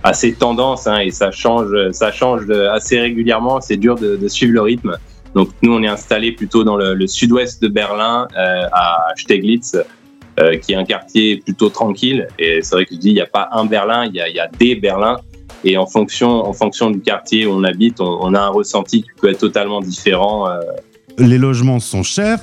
assez 0.03 0.33
tendance 0.33 0.87
hein, 0.87 0.99
et 0.99 1.11
ça 1.11 1.31
change, 1.31 1.69
ça 1.91 2.11
change 2.11 2.49
assez 2.49 2.99
régulièrement. 2.99 3.61
C'est 3.61 3.77
dur 3.77 3.95
de, 3.95 4.27
suivre 4.27 4.53
le 4.53 4.61
rythme. 4.61 4.97
Donc 5.35 5.49
nous, 5.61 5.73
on 5.73 5.83
est 5.83 5.87
installé 5.87 6.31
plutôt 6.31 6.63
dans 6.63 6.77
le, 6.77 7.07
sud-ouest 7.07 7.61
de 7.61 7.67
Berlin, 7.67 8.27
à 8.35 9.13
Steglitz, 9.17 9.75
qui 10.61 10.71
est 10.71 10.75
un 10.75 10.85
quartier 10.85 11.37
plutôt 11.37 11.69
tranquille. 11.69 12.27
Et 12.39 12.61
c'est 12.61 12.75
vrai 12.75 12.85
que 12.85 12.95
je 12.95 12.99
dis, 12.99 13.09
il 13.09 13.15
n'y 13.15 13.21
a 13.21 13.27
pas 13.27 13.49
un 13.51 13.65
Berlin, 13.65 14.05
il 14.05 14.15
y 14.15 14.39
a, 14.39 14.47
des 14.47 14.75
Berlins. 14.75 15.17
Et 15.63 15.77
en 15.77 15.87
fonction, 15.87 16.29
en 16.29 16.53
fonction 16.53 16.89
du 16.89 17.01
quartier 17.01 17.45
où 17.45 17.51
on 17.51 17.63
habite, 17.63 17.99
on 17.99 18.33
a 18.33 18.39
un 18.39 18.49
ressenti 18.49 19.03
qui 19.03 19.09
peut 19.19 19.29
être 19.29 19.39
totalement 19.39 19.81
différent. 19.81 20.47
Les 21.17 21.37
logements 21.37 21.79
sont 21.79 22.03
chers 22.03 22.39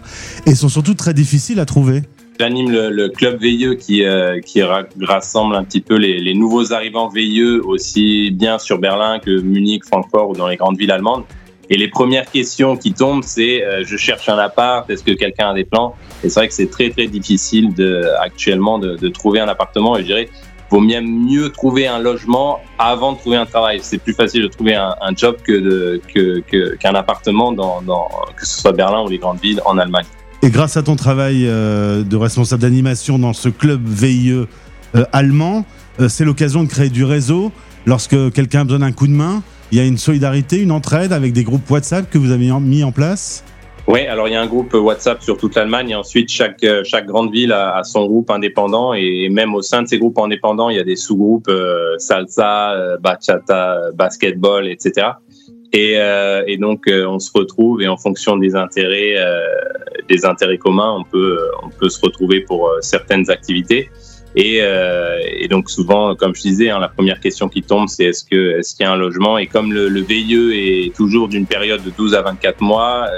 et 0.47 0.55
sont 0.55 0.69
surtout 0.69 0.95
très 0.95 1.15
difficiles 1.15 1.61
à 1.61 1.65
trouver. 1.65 2.03
J'anime 2.39 2.71
le, 2.71 2.91
le, 2.91 3.09
club 3.11 3.41
veilleux 3.41 3.75
qui, 3.75 4.05
euh, 4.05 4.41
qui 4.41 4.61
rassemble 4.63 5.55
un 5.55 5.63
petit 5.63 5.81
peu 5.81 5.95
les, 5.97 6.21
les, 6.21 6.35
nouveaux 6.35 6.73
arrivants 6.73 7.09
veilleux 7.09 7.65
aussi 7.65 8.33
bien 8.33 8.59
sur 8.59 8.79
Berlin 8.79 9.21
que 9.21 9.41
Munich, 9.41 9.85
Francfort 9.85 10.31
ou 10.31 10.33
dans 10.35 10.49
les 10.49 10.57
grandes 10.57 10.77
villes 10.77 10.91
allemandes. 10.91 11.25
Et 11.71 11.77
les 11.77 11.89
premières 11.89 12.31
questions 12.31 12.77
qui 12.77 12.93
tombent, 12.93 13.23
c'est 13.23 13.63
euh, 13.63 13.85
je 13.85 13.97
cherche 13.97 14.29
un 14.29 14.39
appart, 14.39 14.89
est-ce 14.91 15.05
que 15.05 15.13
quelqu'un 15.13 15.51
a 15.51 15.55
des 15.55 15.65
plans? 15.65 15.95
Et 16.23 16.29
c'est 16.29 16.41
vrai 16.41 16.49
que 16.49 16.55
c'est 16.55 16.71
très 16.71 16.91
très 16.91 17.07
difficile 17.07 17.73
de, 17.73 18.03
actuellement 18.21 18.79
de, 18.81 18.97
de, 18.97 19.09
trouver 19.09 19.39
un 19.39 19.49
appartement. 19.49 19.97
Et 19.97 20.01
je 20.01 20.07
dirais, 20.07 20.29
vaut 20.71 20.81
mieux 20.81 21.51
trouver 21.51 21.87
un 21.87 22.01
logement 22.01 22.61
avant 22.79 23.13
de 23.13 23.19
trouver 23.19 23.37
un 23.37 23.47
travail. 23.47 23.79
C'est 23.81 23.99
plus 23.99 24.13
facile 24.13 24.43
de 24.43 24.49
trouver 24.49 24.75
un, 24.75 24.95
un 25.01 25.15
job 25.15 25.37
que 25.45 26.01
qu'un 26.09 26.41
que, 26.51 26.77
que, 26.77 26.97
appartement 26.97 27.53
dans, 27.53 27.81
dans, 27.81 28.09
que 28.37 28.45
ce 28.45 28.61
soit 28.61 28.73
Berlin 28.73 29.05
ou 29.05 29.09
les 29.09 29.19
grandes 29.19 29.41
villes 29.41 29.61
en 29.65 29.79
Allemagne. 29.79 30.07
Et 30.45 30.51
grâce 30.51 30.77
à 30.77 30.83
ton 30.83 30.95
travail 30.95 31.47
euh, 31.47 32.03
de 32.03 32.17
responsable 32.17 32.61
d'animation 32.61 33.19
dans 33.19 33.33
ce 33.33 33.49
club 33.49 33.81
VIE 33.83 34.31
euh, 34.31 35.05
allemand, 35.11 35.65
euh, 36.01 36.11
c'est 36.11 36.27
l'occasion 36.27 36.63
de 36.63 36.69
créer 36.69 36.91
du 36.91 37.03
réseau. 37.03 37.51
Lorsque 37.87 38.31
quelqu'un 38.31 38.67
besoin 38.67 38.81
d'un 38.81 38.93
coup 38.93 39.07
de 39.07 39.13
main, 39.13 39.43
il 39.73 39.79
y 39.79 39.81
a 39.81 39.87
une 39.87 39.97
solidarité, 39.97 40.59
une 40.61 40.71
entraide 40.71 41.15
avec 41.15 41.33
des 41.33 41.45
groupes 41.45 41.71
WhatsApp 41.71 42.11
que 42.11 42.19
vous 42.19 42.31
avez 42.31 42.51
mis 42.61 42.85
en 42.85 42.93
place 42.93 43.43
Oui, 43.89 44.01
alors 44.01 44.29
il 44.29 44.33
y 44.33 44.37
a 44.37 44.43
un 44.43 44.47
groupe 44.47 44.75
WhatsApp 44.75 45.23
sur 45.23 45.39
toute 45.39 45.55
l'Allemagne 45.55 45.89
et 45.89 45.95
ensuite 45.95 46.31
chaque 46.31 46.63
chaque 46.85 47.07
grande 47.07 47.33
ville 47.33 47.53
a, 47.53 47.83
son 47.83 48.05
groupe 48.05 48.31
indépendant 48.31 48.93
et 48.93 49.31
même 49.31 49.55
au 49.55 49.63
sein 49.63 49.83
de 49.83 49.89
ces 49.89 49.99
groupes 49.99 50.19
indépendants, 50.19 50.69
il 50.69 50.77
y 50.77 50.81
a 50.81 50.85
des 50.85 50.97
sous-groupes 50.97 51.51
salsa, 51.97 52.99
bachata, 53.01 53.79
basketball, 53.95 54.69
etc. 54.69 55.07
Et, 55.75 55.95
euh, 55.97 56.45
et 56.47 56.57
donc 56.57 56.87
euh, 56.87 57.05
on 57.05 57.19
se 57.19 57.33
retrouve 57.35 57.83
et 57.83 57.89
en 57.89 57.97
fonction 57.97 58.37
des 58.37 58.55
intérêts 58.55 59.17
euh, 59.19 59.41
des 60.09 60.25
intérêts 60.25 60.57
communs, 60.57 60.99
on 61.01 61.03
peut 61.03 61.51
on 61.65 61.69
peut 61.69 61.89
se 61.89 62.01
retrouver 62.01 62.41
pour 62.41 62.71
certaines 62.81 63.29
activités. 63.29 63.91
Et, 64.37 64.61
donc 65.49 65.71
souvent, 65.71 66.17
comme 66.17 66.35
je 66.35 66.41
disais, 66.41 66.71
hein, 66.71 66.81
la 66.81 66.89
première 66.89 67.21
question 67.21 67.49
qui 67.49 67.63
tombe, 67.63 67.89
c'est 67.89 68.05
est-ce 68.07 68.25
que 68.25 68.59
est-ce 68.59 68.75
qu'il 68.75 68.85
y 68.85 68.89
a 68.89 68.93
un 68.93 68.97
logement? 68.97 69.39
Et 69.39 69.47
comme 69.47 69.73
le, 69.73 69.89
le 69.89 70.01
VIE 70.01 70.51
est 70.53 70.95
toujours 70.97 71.29
d'une 71.29 71.47
période 71.47 71.85
de 71.85 71.91
12 71.91 72.15
à 72.15 72.23
24 72.23 72.61
mois, 72.61 73.09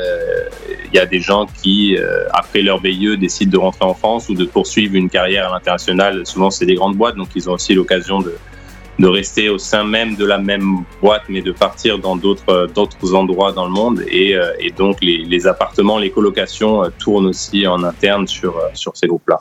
il 0.85 0.95
y 0.95 0.99
a 0.99 1.07
des 1.07 1.21
gens 1.21 1.47
qui, 1.63 1.97
après 2.35 2.61
leur 2.61 2.83
VIE, 2.83 3.17
décident 3.17 3.51
de 3.51 3.57
rentrer 3.57 3.87
en 3.87 3.95
France 3.95 4.29
ou 4.29 4.35
de 4.35 4.45
poursuivre 4.45 4.95
une 4.95 5.09
carrière 5.09 5.49
à 5.49 5.53
l'international. 5.55 6.27
Souvent, 6.27 6.51
c'est 6.51 6.67
des 6.67 6.75
grandes 6.75 6.97
boîtes, 6.97 7.17
donc 7.17 7.29
ils 7.35 7.49
ont 7.49 7.55
aussi 7.55 7.73
l'occasion 7.73 8.21
de, 8.21 8.35
de 8.99 9.07
rester 9.07 9.49
au 9.51 9.59
sein 9.59 9.85
même 9.85 10.17
de 10.17 10.25
la 10.25 10.39
même 10.39 10.79
boîte, 11.03 11.23
mais 11.29 11.43
de 11.43 11.53
partir 11.53 11.99
dans 11.99 12.17
d'autres 12.17 12.69
d'autres 12.75 13.15
endroits 13.15 13.53
dans 13.53 13.67
le 13.67 13.73
monde. 13.73 14.03
Et, 14.09 14.35
euh, 14.35 14.53
et 14.59 14.71
donc, 14.71 14.99
les, 15.03 15.19
les 15.19 15.47
appartements, 15.47 15.99
les 15.99 16.11
colocations 16.11 16.83
euh, 16.85 16.89
tournent 16.99 17.27
aussi 17.27 17.67
en 17.67 17.83
interne 17.83 18.27
sur, 18.27 18.57
euh, 18.57 18.63
sur 18.75 18.97
ces 18.97 19.07
groupes-là. 19.07 19.39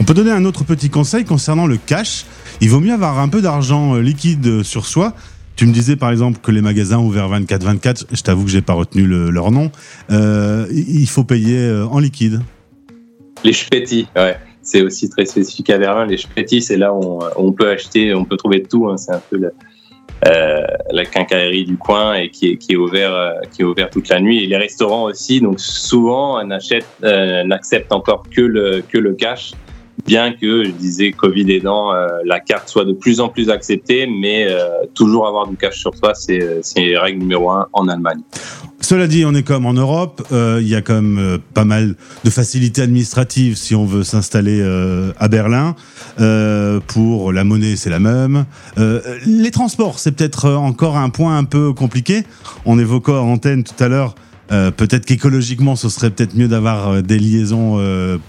On 0.00 0.04
peut 0.04 0.14
donner 0.14 0.32
un 0.32 0.44
autre 0.44 0.64
petit 0.64 0.90
conseil 0.90 1.24
concernant 1.24 1.66
le 1.66 1.76
cash. 1.76 2.24
Il 2.60 2.68
vaut 2.70 2.80
mieux 2.80 2.92
avoir 2.92 3.18
un 3.20 3.28
peu 3.28 3.40
d'argent 3.42 3.94
euh, 3.94 4.00
liquide 4.00 4.46
euh, 4.46 4.62
sur 4.64 4.86
soi. 4.86 5.12
Tu 5.54 5.66
me 5.66 5.72
disais 5.72 5.96
par 5.96 6.10
exemple 6.10 6.40
que 6.42 6.50
les 6.50 6.60
magasins 6.60 6.98
ouverts 6.98 7.30
24-24, 7.30 8.04
je 8.12 8.22
t'avoue 8.22 8.44
que 8.44 8.50
j'ai 8.50 8.60
pas 8.60 8.74
retenu 8.74 9.06
le- 9.06 9.30
leur 9.30 9.50
nom, 9.52 9.70
euh, 10.10 10.66
il 10.70 11.06
faut 11.08 11.24
payer 11.24 11.58
euh, 11.58 11.86
en 11.86 11.98
liquide. 11.98 12.42
Les 13.44 13.52
Spetti, 13.54 14.06
ouais. 14.16 14.36
C'est 14.66 14.82
aussi 14.82 15.08
très 15.08 15.24
spécifique 15.24 15.70
à 15.70 15.78
Berlin. 15.78 16.06
Les 16.06 16.16
Spetti, 16.16 16.60
c'est 16.60 16.76
là 16.76 16.92
où 16.92 17.20
on, 17.36 17.52
peut 17.52 17.70
acheter, 17.70 18.12
on 18.14 18.24
peut 18.24 18.36
trouver 18.36 18.64
tout. 18.64 18.88
hein. 18.88 18.96
C'est 18.96 19.12
un 19.12 19.22
peu 19.30 19.40
euh, 20.26 20.66
la 20.90 21.04
quincaillerie 21.04 21.64
du 21.64 21.76
coin 21.76 22.14
et 22.14 22.30
qui 22.30 22.48
est, 22.48 22.56
qui 22.56 22.76
ouvert, 22.76 23.14
euh, 23.14 23.32
qui 23.52 23.62
est 23.62 23.64
ouvert 23.64 23.88
toute 23.90 24.08
la 24.08 24.20
nuit. 24.20 24.42
Et 24.42 24.46
les 24.48 24.56
restaurants 24.56 25.04
aussi. 25.04 25.40
Donc 25.40 25.60
souvent, 25.60 26.44
on 26.44 26.50
achète, 26.50 26.86
euh, 27.04 27.44
n'accepte 27.44 27.92
encore 27.92 28.24
que 28.28 28.40
le 28.40 28.82
que 28.82 28.98
le 28.98 29.14
cash. 29.14 29.52
Bien 30.04 30.32
que, 30.32 30.64
je 30.64 30.70
disais, 30.72 31.12
Covid 31.12 31.50
aidant, 31.52 31.94
euh, 31.94 32.08
la 32.24 32.40
carte 32.40 32.68
soit 32.68 32.84
de 32.84 32.92
plus 32.92 33.20
en 33.20 33.28
plus 33.28 33.48
acceptée, 33.48 34.06
mais 34.06 34.46
toujours 34.94 35.26
avoir 35.26 35.46
du 35.46 35.56
cash 35.56 35.78
sur 35.78 35.94
soi, 35.96 36.12
c'est 36.14 36.58
c'est 36.62 36.98
règle 36.98 37.20
numéro 37.20 37.50
un 37.50 37.68
en 37.72 37.88
Allemagne. 37.88 38.20
Cela 38.88 39.08
dit, 39.08 39.24
on 39.24 39.34
est 39.34 39.42
comme 39.42 39.66
en 39.66 39.72
Europe, 39.72 40.24
euh, 40.30 40.60
il 40.62 40.68
y 40.68 40.76
a 40.76 40.80
quand 40.80 40.94
même 40.94 41.18
euh, 41.18 41.38
pas 41.54 41.64
mal 41.64 41.96
de 42.22 42.30
facilités 42.30 42.82
administratives 42.82 43.56
si 43.56 43.74
on 43.74 43.84
veut 43.84 44.04
s'installer 44.04 44.60
euh, 44.60 45.10
à 45.18 45.26
Berlin. 45.26 45.74
Pour 46.86 47.32
la 47.32 47.42
monnaie, 47.42 47.74
c'est 47.74 47.90
la 47.90 47.98
même. 47.98 48.44
Les 49.26 49.50
transports, 49.50 49.98
c'est 49.98 50.12
peut-être 50.12 50.52
encore 50.52 50.96
un 50.96 51.10
point 51.10 51.36
un 51.36 51.42
peu 51.42 51.72
compliqué. 51.72 52.22
On 52.64 52.78
évoquait 52.78 53.10
en 53.10 53.32
antenne 53.32 53.64
tout 53.64 53.74
à 53.82 53.88
l'heure, 53.88 54.14
peut-être 54.48 55.04
qu'écologiquement, 55.04 55.74
ce 55.74 55.88
serait 55.88 56.10
peut-être 56.10 56.36
mieux 56.36 56.46
d'avoir 56.46 57.02
des 57.02 57.18
liaisons 57.18 57.80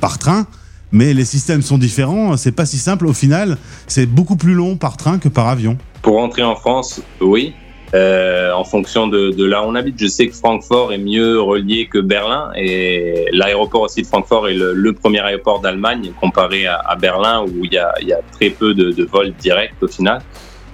par 0.01 0.17
train. 0.17 0.47
Mais 0.91 1.13
les 1.13 1.25
systèmes 1.25 1.61
sont 1.61 1.77
différents, 1.77 2.35
c'est 2.35 2.51
pas 2.51 2.65
si 2.65 2.79
simple. 2.79 3.05
Au 3.05 3.13
final, 3.13 3.59
c'est 3.85 4.07
beaucoup 4.07 4.37
plus 4.37 4.55
long 4.55 4.75
par 4.75 4.97
train 4.97 5.19
que 5.19 5.29
par 5.29 5.49
avion. 5.49 5.77
Pour 6.01 6.15
rentrer 6.15 6.41
en 6.41 6.55
France, 6.55 6.99
oui. 7.21 7.53
Euh, 7.93 8.51
en 8.51 8.65
fonction 8.65 9.07
de, 9.07 9.31
de 9.31 9.45
là 9.45 9.63
où 9.63 9.67
on 9.67 9.75
habite, 9.75 9.95
je 9.97 10.07
sais 10.07 10.27
que 10.27 10.35
Francfort 10.35 10.91
est 10.91 10.97
mieux 10.97 11.39
relié 11.39 11.87
que 11.87 11.99
Berlin 11.99 12.51
et 12.55 13.27
l'aéroport 13.31 13.81
aussi 13.81 14.01
de 14.01 14.07
Francfort 14.07 14.49
est 14.49 14.55
le, 14.55 14.93
premier 14.93 15.21
aéroport 15.21 15.61
d'Allemagne 15.61 16.11
comparé 16.19 16.67
à, 16.67 16.95
Berlin 16.99 17.45
où 17.45 17.63
il 17.63 17.73
y 17.73 17.77
a, 17.77 17.93
y 18.01 18.11
a 18.11 18.19
très 18.33 18.49
peu 18.49 18.73
de, 18.73 18.91
de 18.91 19.03
vols 19.05 19.33
directs 19.33 19.75
au 19.81 19.87
final. 19.87 20.21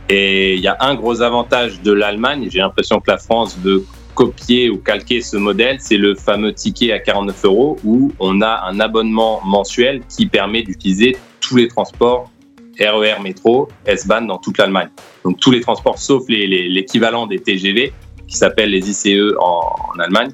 Et 0.10 0.56
il 0.56 0.60
y 0.60 0.67
a 0.67 0.78
un 0.80 0.95
gros 0.95 1.21
avantage 1.21 1.82
de 1.82 1.91
l'Allemagne, 1.91 2.47
j'ai 2.49 2.60
l'impression 2.60 2.99
que 2.99 3.12
la 3.12 3.17
France 3.17 3.58
veut 3.62 3.86
copier 4.15 4.69
ou 4.69 4.78
calquer 4.78 5.21
ce 5.21 5.38
modèle, 5.38 5.78
c'est 5.80 5.97
le 5.97 6.15
fameux 6.15 6.54
ticket 6.54 6.91
à 6.91 6.99
49 6.99 7.45
euros 7.45 7.80
où 7.84 8.12
on 8.19 8.41
a 8.41 8.63
un 8.67 8.80
abonnement 8.80 9.41
mensuel 9.45 10.02
qui 10.10 10.28
permet 10.28 10.63
d'utiliser 10.63 11.17
tous 11.39 11.58
les 11.58 11.67
transports 11.67 12.32
RER, 12.80 13.22
métro, 13.22 13.68
S-Bahn 13.86 14.28
dans 14.28 14.38
toute 14.38 14.58
l'Allemagne. 14.58 14.90
Donc 15.24 15.40
tous 15.40 15.52
les 15.52 15.62
transports 15.62 15.98
sauf 15.98 16.24
les- 16.28 16.48
les- 16.48 16.70
l'équivalent 16.70 17.28
des 17.28 17.40
TGV 17.40 17.94
qui 18.28 18.38
s'appellent 18.38 18.72
les 18.72 18.90
ICE 18.90 19.36
en, 19.40 19.76
en 19.96 20.00
Allemagne. 20.00 20.32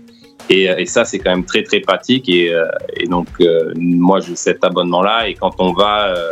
Et, 0.50 0.70
euh, 0.70 0.78
et 0.78 0.86
ça, 0.86 1.06
c'est 1.06 1.20
quand 1.20 1.32
même 1.32 1.46
très 1.46 1.64
très 1.64 1.80
pratique. 1.80 2.28
Et, 2.30 2.54
euh, 2.54 2.66
et 2.98 3.08
donc 3.08 3.28
euh, 3.42 3.74
moi, 3.76 4.20
j'ai 4.20 4.36
cet 4.36 4.64
abonnement-là. 4.64 5.28
Et 5.28 5.34
quand 5.36 5.54
on 5.60 5.74
va 5.74 6.16
euh, 6.16 6.26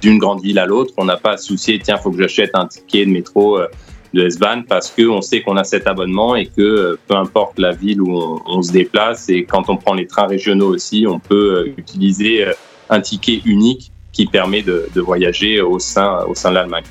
d'une 0.00 0.18
grande 0.18 0.42
ville 0.42 0.58
à 0.58 0.66
l'autre, 0.66 0.92
on 0.96 1.04
n'a 1.04 1.16
pas 1.16 1.32
à 1.32 1.36
se 1.36 1.46
soucier. 1.46 1.78
Tiens, 1.78 1.96
faut 1.96 2.10
que 2.10 2.18
j'achète 2.20 2.50
un 2.54 2.66
ticket 2.66 3.06
de 3.06 3.10
métro 3.10 3.58
euh, 3.58 3.66
de 4.14 4.26
S-Bahn 4.26 4.64
parce 4.64 4.90
que 4.90 5.08
on 5.08 5.22
sait 5.22 5.40
qu'on 5.40 5.56
a 5.56 5.64
cet 5.64 5.86
abonnement 5.86 6.36
et 6.36 6.46
que 6.46 6.98
peu 7.08 7.14
importe 7.16 7.58
la 7.58 7.72
ville 7.72 8.02
où 8.02 8.40
on, 8.46 8.62
se 8.62 8.70
déplace 8.70 9.30
et 9.30 9.44
quand 9.44 9.70
on 9.70 9.76
prend 9.76 9.94
les 9.94 10.06
trains 10.06 10.26
régionaux 10.26 10.68
aussi, 10.74 11.06
on 11.08 11.18
peut 11.18 11.72
utiliser 11.78 12.44
un 12.90 13.00
ticket 13.00 13.40
unique 13.46 13.91
qui 14.12 14.26
permet 14.26 14.62
de, 14.62 14.88
de 14.94 15.00
voyager 15.00 15.60
au 15.60 15.78
sein 15.78 16.20
au 16.28 16.34
sein 16.34 16.50
de 16.50 16.56
l'Allemagne. 16.56 16.84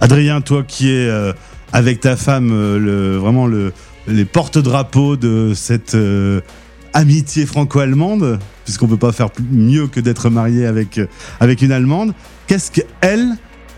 Adrien, 0.00 0.40
toi 0.40 0.62
qui 0.66 0.90
es 0.90 1.08
euh, 1.08 1.32
avec 1.72 2.00
ta 2.00 2.16
femme 2.16 2.50
euh, 2.52 2.78
le, 2.78 3.16
vraiment 3.16 3.46
le, 3.46 3.72
les 4.08 4.24
porte-drapeaux 4.24 5.16
de 5.16 5.52
cette 5.54 5.94
euh, 5.94 6.40
amitié 6.92 7.46
franco-allemande, 7.46 8.38
puisqu'on 8.64 8.88
peut 8.88 8.96
pas 8.96 9.12
faire 9.12 9.30
mieux 9.50 9.86
que 9.86 10.00
d'être 10.00 10.30
marié 10.30 10.66
avec, 10.66 11.00
avec 11.40 11.62
une 11.62 11.72
Allemande, 11.72 12.14
qu'est-ce 12.46 12.70
qu'elle, 12.70 12.86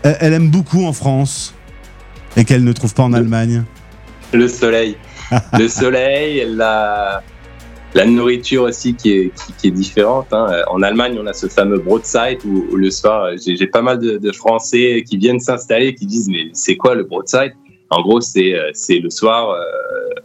elle 0.03 0.17
elle 0.21 0.33
aime 0.33 0.49
beaucoup 0.49 0.85
en 0.85 0.93
France 0.93 1.53
et 2.37 2.45
qu'elle 2.45 2.63
ne 2.63 2.71
trouve 2.71 2.93
pas 2.93 3.03
en 3.03 3.11
Allemagne? 3.11 3.63
Le 4.31 4.47
soleil, 4.47 4.95
le 5.57 5.67
soleil, 5.67 6.45
la 6.47 7.23
la 7.95 8.05
nourriture 8.05 8.63
aussi 8.63 8.93
qui 8.93 9.11
est 9.11 9.31
qui, 9.57 9.67
est 9.67 9.71
différente. 9.71 10.27
hein. 10.31 10.47
En 10.67 10.81
Allemagne, 10.81 11.17
on 11.21 11.25
a 11.27 11.33
ce 11.33 11.47
fameux 11.47 11.79
broadside 11.79 12.39
où, 12.45 12.65
où 12.71 12.75
le 12.75 12.91
soir, 12.91 13.31
j'ai 13.37 13.67
pas 13.67 13.81
mal 13.81 13.99
de, 13.99 14.17
de 14.17 14.31
Français 14.31 15.03
qui 15.07 15.17
viennent 15.17 15.39
s'installer 15.39 15.95
qui 15.95 16.05
disent 16.05 16.29
mais 16.29 16.49
c'est 16.53 16.75
quoi 16.75 16.95
le 16.95 17.03
broadside? 17.03 17.53
En 17.91 18.01
gros, 18.01 18.21
c'est 18.21 18.53
euh, 18.53 18.69
c'est 18.73 18.99
le 18.99 19.09
soir, 19.09 19.49
euh, 19.49 19.63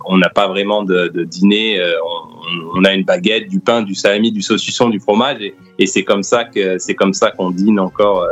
on 0.04 0.18
n'a 0.18 0.28
pas 0.28 0.48
vraiment 0.48 0.82
de, 0.82 1.08
de 1.08 1.24
dîner, 1.24 1.80
euh, 1.80 1.94
on, 2.04 2.80
on 2.80 2.84
a 2.84 2.92
une 2.92 3.04
baguette, 3.04 3.48
du 3.48 3.58
pain, 3.60 3.80
du 3.80 3.94
salami, 3.94 4.30
du 4.30 4.42
saucisson, 4.42 4.90
du 4.90 5.00
fromage 5.00 5.40
et, 5.40 5.54
et 5.78 5.86
c'est 5.86 6.04
comme 6.04 6.22
ça 6.22 6.44
que 6.44 6.76
c'est 6.76 6.94
comme 6.94 7.14
ça 7.14 7.30
qu'on 7.30 7.50
dîne 7.50 7.80
encore 7.80 8.24
euh, 8.24 8.28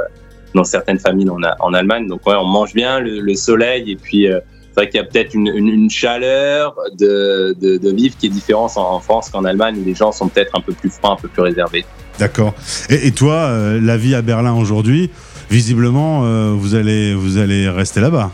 dans 0.54 0.64
certaines 0.64 0.98
familles 0.98 1.30
en 1.30 1.72
Allemagne. 1.72 2.06
Donc 2.08 2.26
ouais, 2.26 2.34
on 2.36 2.44
mange 2.44 2.74
bien 2.74 3.00
le, 3.00 3.20
le 3.20 3.34
soleil 3.34 3.90
et 3.92 3.96
puis 3.96 4.28
euh, 4.30 4.38
c'est 4.72 4.80
vrai 4.80 4.88
qu'il 4.88 4.98
y 4.98 5.04
a 5.04 5.04
peut-être 5.04 5.34
une, 5.34 5.48
une, 5.48 5.68
une 5.68 5.90
chaleur 5.90 6.74
de, 6.98 7.54
de, 7.60 7.76
de 7.76 7.90
vivre 7.94 8.16
qui 8.18 8.26
est 8.26 8.30
différente 8.30 8.72
en, 8.76 8.94
en 8.94 9.00
France 9.00 9.28
qu'en 9.28 9.44
Allemagne 9.44 9.76
où 9.78 9.84
les 9.84 9.94
gens 9.94 10.12
sont 10.12 10.28
peut-être 10.28 10.56
un 10.56 10.62
peu 10.62 10.72
plus 10.72 10.88
froids, 10.88 11.10
un 11.10 11.16
peu 11.16 11.28
plus 11.28 11.42
réservés. 11.42 11.84
D'accord. 12.18 12.54
Et, 12.88 13.08
et 13.08 13.12
toi, 13.12 13.34
euh, 13.34 13.78
la 13.82 13.96
vie 13.98 14.14
à 14.14 14.22
Berlin 14.22 14.54
aujourd'hui, 14.54 15.10
visiblement, 15.50 16.24
euh, 16.24 16.54
vous, 16.56 16.74
allez, 16.74 17.14
vous 17.14 17.36
allez 17.36 17.68
rester 17.68 18.00
là-bas. 18.00 18.30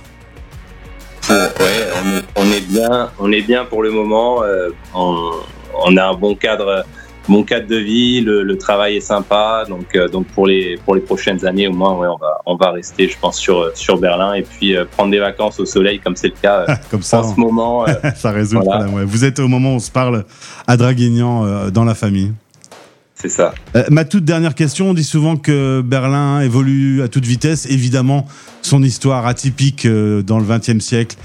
Ouais, 1.29 1.35
on 2.03 2.17
est, 2.17 2.23
on 2.37 2.53
est 2.53 2.61
bien, 2.61 3.11
on 3.19 3.33
est 3.33 3.43
bien 3.43 3.65
pour 3.65 3.83
le 3.83 3.91
moment. 3.91 4.43
euh, 4.45 4.71
on, 4.95 5.33
on 5.81 5.97
a 5.97 6.07
un 6.07 6.15
bon 6.15 6.35
cadre, 6.35 6.85
bon 7.29 7.43
cadre 7.43 7.67
de 7.67 7.77
vie. 7.77 8.21
Le, 8.21 8.43
le 8.43 8.59
travail 8.59 8.97
est 8.97 9.01
sympa, 9.01 9.65
donc 9.69 9.95
euh, 9.95 10.09
donc 10.09 10.27
pour 10.29 10.47
les 10.47 10.77
pour 10.85 10.95
les 10.95 11.01
prochaines 11.01 11.45
années 11.47 11.69
au 11.69 11.73
moins, 11.73 11.95
ouais, 11.97 12.09
on 12.09 12.17
va 12.17 12.41
on 12.47 12.57
va 12.57 12.71
rester, 12.73 13.09
je 13.09 13.19
pense, 13.19 13.39
sur 13.39 13.71
sur 13.77 13.99
Berlin 13.99 14.35
et 14.35 14.43
puis 14.43 14.77
euh, 14.77 14.85
prendre 14.85 15.11
des 15.11 15.19
vacances 15.19 15.61
au 15.61 15.67
soleil 15.67 15.99
comme 16.01 16.17
c'est 16.17 16.29
le 16.29 16.35
cas 16.41 16.65
euh, 16.69 16.75
Comme 16.91 17.03
ça, 17.03 17.21
en 17.21 17.35
ce 17.35 17.39
moment. 17.39 17.87
euh, 17.89 17.93
ça 18.17 18.31
résout 18.31 18.61
Voilà. 18.63 18.79
le 18.81 18.85
problème. 18.87 18.95
ouais. 19.01 19.05
Vous 19.11 19.25
êtes 19.25 19.39
au 19.39 19.49
moment 19.49 19.73
où 19.73 19.77
on 19.77 19.79
se 19.81 19.91
parle 19.91 20.25
à 20.67 20.77
Draguignan 20.77 21.45
euh, 21.47 21.71
dans 21.71 21.85
la 21.85 21.95
famille. 21.95 22.33
Euh, 23.75 23.85
ma 23.91 24.05
toute 24.05 24.25
dernière 24.25 24.55
question, 24.55 24.91
on 24.91 24.95
dit 24.95 25.05
souvent 25.05 25.37
que 25.37 25.81
Berlin 25.81 26.41
évolue 26.41 27.03
à 27.03 27.09
toute 27.09 27.25
vitesse. 27.25 27.67
Évidemment, 27.67 28.27
son 28.63 28.83
histoire 28.83 29.27
atypique 29.27 29.87
euh, 29.87 30.23
dans 30.23 30.39
le 30.39 30.45
XXe 30.45 30.79
siècle, 30.85 31.17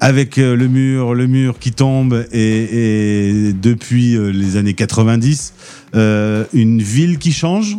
avec 0.00 0.38
euh, 0.38 0.56
le 0.56 0.66
mur, 0.66 1.14
le 1.14 1.26
mur 1.26 1.58
qui 1.58 1.72
tombe, 1.72 2.26
et, 2.32 3.52
depuis 3.54 4.18
les 4.32 4.56
années 4.56 4.74
90, 4.74 5.52
euh, 5.94 6.44
une 6.52 6.82
ville 6.82 7.18
qui 7.18 7.32
change? 7.32 7.76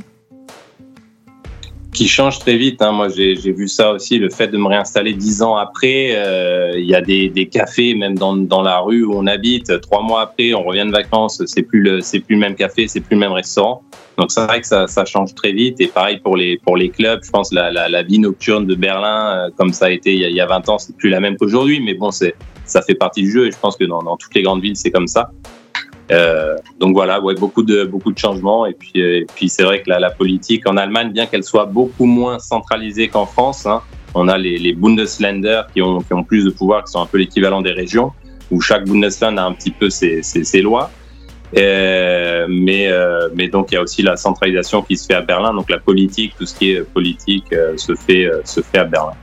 Qui 1.94 2.08
change 2.08 2.40
très 2.40 2.58
vite. 2.58 2.82
Hein. 2.82 2.92
Moi, 2.92 3.10
j'ai 3.10 3.52
vu 3.52 3.68
ça 3.68 3.94
aussi, 3.94 4.20
le 4.20 4.30
fait 4.30 4.48
de 4.48 4.58
me 4.58 4.68
réinstaller 4.68 5.14
dix 5.14 5.42
ans 5.42 5.56
après. 5.56 6.12
euh, 6.16 6.74
Il 6.76 6.86
y 6.86 6.96
a 6.96 7.02
des, 7.02 7.50
cafés, 7.52 7.96
même 7.96 8.18
dans, 8.18 8.62
la 8.62 8.80
rue 8.80 9.04
où 9.04 9.14
on 9.14 9.28
habite. 9.28 9.80
Trois 9.82 10.02
mois 10.02 10.22
après, 10.22 10.54
on 10.54 10.64
revient 10.64 10.86
de 10.86 10.92
vacances, 10.92 11.42
c'est 11.46 11.64
plus 11.64 11.82
le 11.82 12.00
plus 12.00 12.36
le 12.36 12.38
même 12.38 12.56
café, 12.56 12.88
c'est 12.88 13.02
plus 13.02 13.16
le 13.16 13.20
même 13.20 13.32
restaurant. 13.32 13.82
Donc 14.18 14.32
c'est 14.32 14.44
vrai 14.46 14.62
que 14.62 14.68
ça, 14.68 15.06
change 15.06 15.34
très 15.36 15.52
vite. 15.52 15.80
Et 15.80 15.88
pareil 15.88 16.20
pour 16.20 16.36
les 16.38 16.58
pour 16.58 16.78
les 16.78 16.90
clubs. 16.90 17.22
Je 17.24 17.30
pense 17.30 17.52
la 17.52 17.72
la, 17.72 18.04
vie 18.04 18.20
nocturne 18.20 18.66
de 18.66 18.76
Berlin, 18.76 19.48
euh, 19.48 19.50
comme 19.56 19.74
ça 19.74 19.86
a 19.86 19.90
été 19.90 20.14
il 20.14 20.20
y 20.20 20.26
a, 20.26 20.30
il 20.30 20.36
y 20.36 20.42
a 20.42 20.46
20 20.46 20.70
ans, 20.70 20.78
c'est 20.78 20.96
plus 20.98 21.10
la 21.10 21.20
même 21.20 21.38
qu'aujourd'hui. 21.38 21.80
Mais 21.80 21.94
bon, 21.94 22.12
ça 22.12 22.82
fait 22.82 22.96
partie 22.96 23.22
du 23.22 23.32
jeu. 23.32 23.48
Et 23.48 23.52
je 23.52 23.58
pense 23.58 23.78
que 23.78 23.86
dans 23.86 24.18
toutes 24.18 24.36
les 24.36 24.44
grandes 24.44 24.62
villes, 24.62 24.78
c'est 24.78 24.92
comme 24.92 25.08
ça. 25.08 25.32
Euh, 26.12 26.56
donc 26.80 26.94
voilà, 26.94 27.20
ouais, 27.22 27.36
beaucoup 27.36 27.64
de 27.64 27.84
beaucoup 27.84 28.14
de 28.14 28.18
changements 28.18 28.66
et 28.66 28.74
puis 28.74 28.94
euh, 28.96 29.22
et 29.22 29.26
puis 29.36 29.50
c'est 29.50 29.64
vrai 29.64 29.82
que 29.82 29.90
la, 29.90 30.00
la 30.00 30.10
politique 30.10 30.68
en 30.68 30.78
Allemagne, 30.78 31.12
bien 31.12 31.26
qu'elle 31.26 31.44
soit 31.44 31.66
beaucoup 31.66 32.06
moins 32.06 32.40
centralisée 32.40 33.10
qu'en 33.10 33.26
France, 33.26 33.66
hein, 33.66 33.82
on 34.14 34.30
a 34.30 34.38
les, 34.38 34.58
les 34.58 34.74
Bundesländer 34.74 35.64
qui 35.74 35.82
ont 35.82 36.00
qui 36.00 36.14
ont 36.14 36.24
plus 36.24 36.46
de 36.46 36.50
pouvoir, 36.50 36.86
qui 36.86 36.92
sont 36.92 37.02
un 37.02 37.06
peu 37.06 37.18
l'équivalent 37.18 37.62
des 37.62 37.74
régions, 37.74 38.14
où 38.52 38.62
chaque 38.62 38.86
Bundesland 38.86 39.38
a 39.38 39.44
un 39.44 39.52
petit 39.52 39.72
peu 39.72 39.90
ses 39.90 40.24
ses, 40.24 40.46
ses 40.46 40.62
lois. 40.62 40.90
Euh, 41.58 42.46
mais 42.50 42.88
euh, 42.88 43.30
mais 43.34 43.48
donc 43.48 43.72
il 43.72 43.76
y 43.76 43.78
a 43.78 43.82
aussi 43.82 44.02
la 44.02 44.18
centralisation 44.18 44.82
qui 44.82 44.98
se 44.98 45.06
fait 45.06 45.14
à 45.14 45.22
Berlin, 45.22 45.54
donc 45.54 45.70
la 45.70 45.80
politique, 45.80 46.36
tout 46.38 46.46
ce 46.46 46.54
qui 46.54 46.72
est 46.72 46.82
politique 46.82 47.52
euh, 47.54 47.76
se 47.78 47.96
fait 47.96 48.30
se 48.44 48.62
fait 48.62 48.80
à 48.80 48.84
Berlin. 48.86 49.14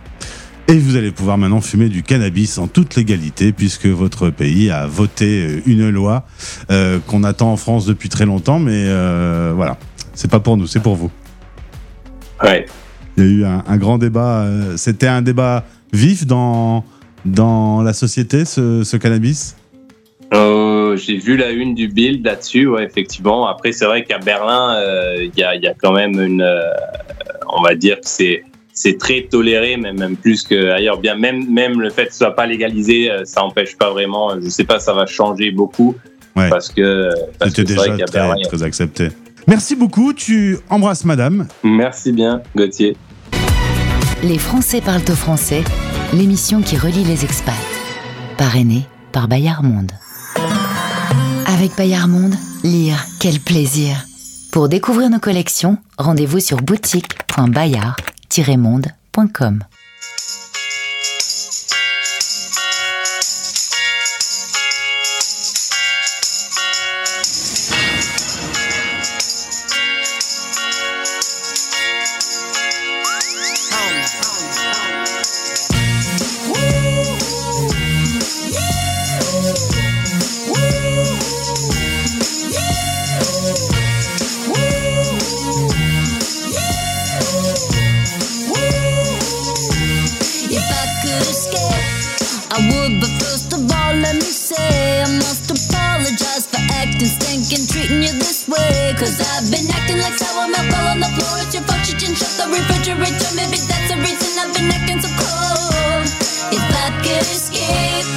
Et 0.67 0.79
vous 0.79 0.97
allez 0.97 1.11
pouvoir 1.13 1.37
maintenant 1.37 1.61
fumer 1.61 1.91
du 1.91 2.03
cannabis 2.03 2.57
en 2.57 2.69
toute 2.69 2.97
légalité 2.97 3.53
puisque 3.53 3.85
votre 3.87 4.31
pays 4.31 4.71
a 4.71 4.87
voté 4.87 5.47
euh, 5.47 5.61
une 5.67 5.91
loi 5.91 6.25
euh, 6.71 6.99
qu'on 7.07 7.23
attend 7.23 7.53
en 7.53 7.59
France 7.59 7.85
depuis 7.85 8.09
très 8.09 8.25
longtemps, 8.25 8.59
mais 8.59 8.87
euh, 8.87 9.53
voilà, 9.55 9.77
c'est 10.15 10.31
pas 10.31 10.41
pour 10.41 10.57
nous, 10.57 10.67
c'est 10.67 10.81
pour 10.83 10.97
vous. 10.97 11.11
Ouais. 12.43 12.65
Il 13.17 13.25
y 13.25 13.27
a 13.27 13.31
eu 13.31 13.45
un, 13.45 13.63
un 13.67 13.77
grand 13.77 13.99
débat. 13.99 14.45
euh, 14.45 14.77
C'était 14.79 15.07
un 15.07 15.21
débat 15.21 15.65
vif 15.93 16.27
dans 16.27 16.85
dans 17.27 17.83
la 17.83 17.93
société, 17.93 18.45
ce, 18.45 18.85
ce 18.85 18.97
cannabis? 18.97 19.57
J'ai 20.97 21.19
vu 21.19 21.37
la 21.37 21.51
une 21.51 21.75
du 21.75 21.89
Bild 21.89 22.25
là-dessus, 22.25 22.69
ouais, 22.69 22.85
effectivement. 22.85 23.49
Après, 23.49 23.73
c'est 23.73 23.85
vrai 23.85 24.05
qu'à 24.05 24.19
Berlin, 24.19 24.77
il 25.21 25.33
y, 25.37 25.43
a, 25.43 25.57
il 25.57 25.63
y 25.63 25.67
a 25.67 25.75
quand 25.75 25.93
même 25.93 26.21
une, 26.21 26.47
on 27.49 27.63
va 27.63 27.75
dire 27.75 27.97
que 27.97 28.09
c'est 28.09 28.45
c'est 28.75 28.99
très 28.99 29.23
toléré, 29.31 29.77
même, 29.77 29.99
même 29.99 30.17
plus 30.17 30.43
qu'ailleurs. 30.43 30.99
Bien, 30.99 31.15
même 31.17 31.49
même 31.51 31.81
le 31.81 31.91
fait 31.91 32.07
que 32.07 32.13
ce 32.13 32.19
soit 32.19 32.35
pas 32.35 32.47
légalisé, 32.47 33.11
euh, 33.11 33.25
ça 33.25 33.43
empêche 33.45 33.77
pas 33.77 33.91
vraiment. 33.91 34.39
Je 34.41 34.49
sais 34.49 34.65
pas, 34.65 34.79
ça 34.81 34.93
va 34.93 35.07
changer 35.07 35.51
beaucoup 35.51 35.95
Ouais. 36.37 36.51
parce 36.51 36.69
que 36.69 37.11
C'était 37.45 37.63
que 37.63 37.69
c'est 37.69 37.75
vrai 37.77 37.91
déjà 37.91 37.97
qu'à 37.99 38.07
très, 38.07 38.43
très 38.43 38.63
accepté. 38.65 39.09
Merci 39.47 39.77
beaucoup. 39.77 40.13
Tu 40.13 40.59
embrasses 40.69 41.05
Madame. 41.05 41.47
Merci 41.63 42.11
bien, 42.13 42.43
Gauthier. 42.57 42.97
Les 44.25 44.39
Français 44.39 44.81
parlent 44.81 45.05
au 45.09 45.15
français, 45.15 45.63
l'émission 46.13 46.61
qui 46.63 46.77
relie 46.77 47.05
les 47.05 47.25
expats. 47.25 47.55
Parrainée 48.37 48.83
par 49.13 49.29
Bayard 49.29 49.63
Monde. 49.63 49.93
Avec 51.47 51.77
Bayard 51.77 52.09
Monde, 52.09 52.35
lire, 52.65 52.97
quel 53.21 53.39
plaisir. 53.39 53.95
Pour 54.51 54.69
découvrir 54.69 55.11
nos 55.11 55.21
collections, 55.21 55.79
rendez-vous 55.99 56.41
sur 56.41 56.57
boutique.bayard-monde.com. 56.57 58.14
If 58.37 58.49
I 91.15 91.19
could 91.21 91.31
escape, 91.31 92.51
I 92.51 92.59
would. 92.71 93.01
But 93.01 93.13
first 93.23 93.53
of 93.55 93.61
all, 93.71 93.95
let 94.03 94.17
me 94.17 94.31
say 94.35 95.03
I 95.03 95.07
must 95.23 95.47
apologize 95.47 96.47
for 96.51 96.59
acting 96.75 97.07
stinking, 97.07 97.67
treating 97.71 98.03
you 98.03 98.13
this 98.19 98.49
way. 98.49 98.95
Cause 98.99 99.21
I've 99.23 99.47
been 99.51 99.67
acting 99.71 99.99
like 100.03 100.19
sour 100.19 100.49
milk 100.49 100.67
all 100.75 100.89
on 100.91 100.99
the 101.01 101.11
floor. 101.15 101.39
It's 101.47 101.55
your 101.55 101.63
fault 101.65 101.87
you 101.87 101.95
didn't 101.99 102.19
shut 102.19 102.35
the 102.35 102.47
refrigerator. 102.51 103.31
Maybe 103.39 103.63
that's 103.63 103.89
the 103.95 103.99
reason 104.03 104.31
I've 104.43 104.55
been 104.59 104.71
acting 104.75 105.01
so 105.03 105.11
cold. 105.15 106.07
If 106.51 106.67
I 106.83 106.91
could 107.07 107.27
escape 107.31 108.11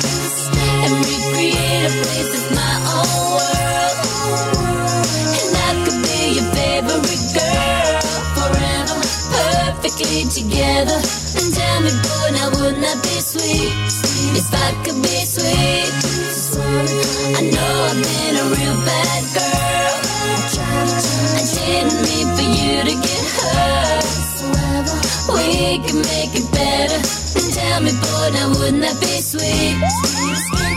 and 0.81 0.93
recreate 1.05 1.85
a 1.85 1.91
place 2.01 2.29
that's 2.33 2.49
my 2.57 2.73
own 2.97 3.13
world, 3.37 3.56
perfectly 10.07 10.43
together. 10.43 10.97
And 11.37 11.53
tell 11.53 11.81
me, 11.81 11.91
boy, 11.91 12.29
now 12.33 12.49
wouldn't 12.59 12.81
that 12.81 12.99
be 13.03 13.19
sweet? 13.19 13.73
If 14.35 14.53
I 14.53 14.71
could 14.83 15.01
be 15.01 15.25
sweet, 15.25 15.91
I 17.35 17.41
know 17.51 17.73
I've 17.89 17.99
been 18.01 18.35
a 18.35 18.45
real 18.55 18.77
bad 18.85 19.23
girl. 19.35 19.95
I 21.35 21.43
didn't 21.53 21.97
mean 22.07 22.27
for 22.35 22.47
you 22.47 22.83
to 22.83 22.95
get 23.07 23.23
hurt. 23.37 24.05
We 25.33 25.79
can 25.85 25.99
make 26.01 26.33
it 26.35 26.47
better. 26.51 26.99
And 27.37 27.53
tell 27.53 27.81
me, 27.81 27.91
boy, 27.91 28.29
now 28.33 28.49
wouldn't 28.49 28.81
that 28.81 28.99
be 29.01 29.21
sweet? 29.21 30.76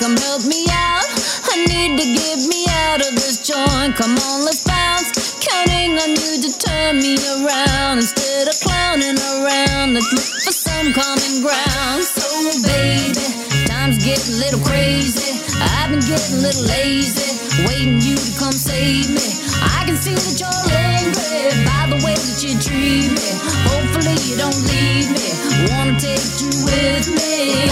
Come 0.00 0.16
help 0.16 0.46
me 0.48 0.64
out. 0.72 1.04
I 1.52 1.60
need 1.68 2.00
to 2.00 2.06
get 2.16 2.40
me 2.48 2.64
out 2.88 3.04
of 3.04 3.12
this 3.20 3.36
joint. 3.44 3.92
Come 4.00 4.16
on, 4.16 4.48
let's 4.48 4.64
bounce. 4.64 5.12
Counting 5.44 5.92
on 6.00 6.16
you 6.16 6.40
to 6.40 6.50
turn 6.56 7.04
me 7.04 7.20
around 7.36 8.00
instead 8.00 8.48
of 8.48 8.56
clowning 8.64 9.20
around. 9.20 9.92
Let's 9.92 10.08
look 10.08 10.24
for 10.40 10.56
some 10.56 10.96
common 10.96 11.44
ground. 11.44 12.00
So, 12.00 12.24
baby, 12.64 13.28
times 13.68 14.00
get 14.00 14.24
a 14.24 14.32
little 14.40 14.64
crazy. 14.64 15.36
I've 15.76 15.92
been 15.92 16.00
getting 16.00 16.40
a 16.40 16.48
little 16.48 16.64
lazy, 16.64 17.36
waiting 17.68 18.00
you 18.00 18.16
to 18.16 18.32
come 18.40 18.56
save 18.56 19.12
me. 19.12 19.28
I 19.60 19.84
can 19.84 20.00
see 20.00 20.16
that 20.16 20.40
you're 20.40 20.64
angry 20.80 21.60
by 21.68 21.92
the 21.92 22.00
way 22.00 22.16
that 22.16 22.40
you 22.40 22.56
treat 22.56 23.12
me. 23.12 23.28
Hopefully 23.68 24.16
you 24.24 24.40
don't 24.40 24.60
leave 24.64 25.12
me. 25.12 25.28
Wanna 25.68 26.00
take 26.00 26.24
you 26.40 26.48
with 26.64 27.04
me. 27.12 27.69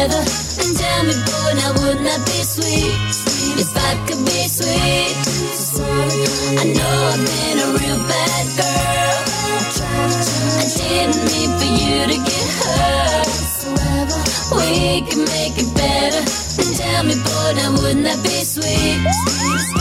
Together. 0.00 0.22
And 0.60 0.76
tell 0.76 1.02
me, 1.04 1.14
boy, 1.28 1.52
now 1.56 1.72
wouldn't 1.80 2.04
that 2.04 2.22
be 2.26 2.40
sweet? 2.42 2.96
If 3.60 3.76
I 3.76 3.96
could 4.06 4.24
be 4.24 4.48
sweet, 4.48 5.12
I 6.58 6.64
know 6.72 6.94
I've 7.12 7.20
been 7.20 7.58
a 7.58 7.68
real 7.76 8.00
bad 8.08 8.46
girl. 8.56 9.18
I 10.56 10.66
didn't 10.76 11.20
mean 11.28 11.50
for 11.58 11.70
you 11.80 11.98
to 12.12 12.18
get 12.28 12.46
hurt. 12.60 13.28
We 14.56 15.02
can 15.02 15.24
make 15.24 15.58
it 15.58 15.70
better. 15.74 16.22
And 16.60 16.76
tell 16.76 17.04
me, 17.04 17.14
boy, 17.14 17.52
now 17.56 17.72
wouldn't 17.72 18.04
that 18.04 18.22
be 18.22 18.44
sweet? 18.44 19.79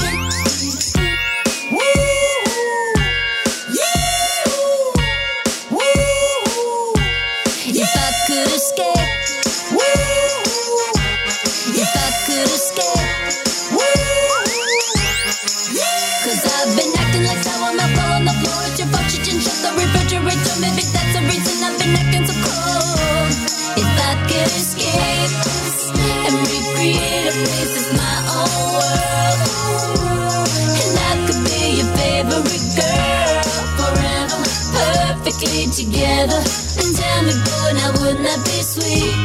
Together. 36.20 36.42
And 36.80 36.96
tell 36.96 37.22
me, 37.24 37.34
boy, 37.48 37.70
now 37.80 37.92
wouldn't 38.02 38.24
that 38.24 38.42
be 38.46 38.60
sweet? 38.62 39.16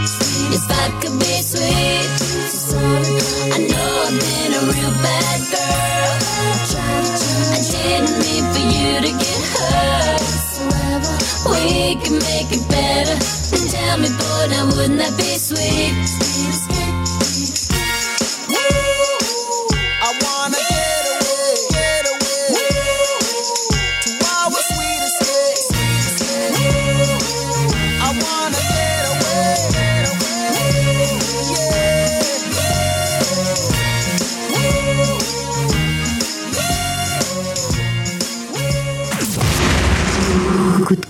If 0.54 0.64
I 0.70 0.90
could 1.00 1.18
be 1.18 1.34
sweet. 1.42 2.06
I 3.52 3.58
know 3.58 3.90
I've 4.06 4.14
been 4.14 4.52
a 4.54 4.62
real 4.70 4.94
bad 5.02 5.40
girl. 5.50 6.12
I 7.50 7.60
didn't 7.70 8.14
mean 8.22 8.44
for 8.52 8.64
you 8.74 8.90
to 9.06 9.12
get 9.22 9.40
hurt. 9.54 10.22
We 11.50 11.96
can 12.02 12.18
make 12.18 12.50
it 12.52 12.64
better. 12.68 13.16
And 13.54 13.70
tell 13.70 13.98
me, 13.98 14.08
boy, 14.08 14.46
now 14.50 14.66
wouldn't 14.66 14.98
that 14.98 15.16
be 15.16 15.38
sweet? 15.38 16.73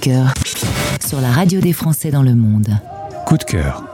Cœur 0.04 0.34
sur 1.06 1.22
la 1.22 1.30
radio 1.30 1.62
des 1.62 1.72
Français 1.72 2.10
dans 2.10 2.22
le 2.22 2.34
monde. 2.34 2.68
Coup 3.24 3.38
de 3.38 3.44
cœur. 3.44 3.93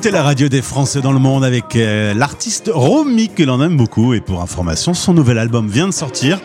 Écoutez 0.00 0.12
la 0.12 0.22
radio 0.22 0.48
des 0.48 0.62
Français 0.62 1.02
dans 1.02 1.12
le 1.12 1.18
monde 1.18 1.44
avec 1.44 1.76
euh, 1.76 2.14
l'artiste 2.14 2.70
Romy 2.72 3.28
que 3.28 3.42
l'on 3.42 3.60
aime 3.60 3.76
beaucoup 3.76 4.14
et 4.14 4.22
pour 4.22 4.40
information, 4.40 4.94
son 4.94 5.12
nouvel 5.12 5.36
album 5.36 5.68
vient 5.68 5.88
de 5.88 5.92
sortir. 5.92 6.40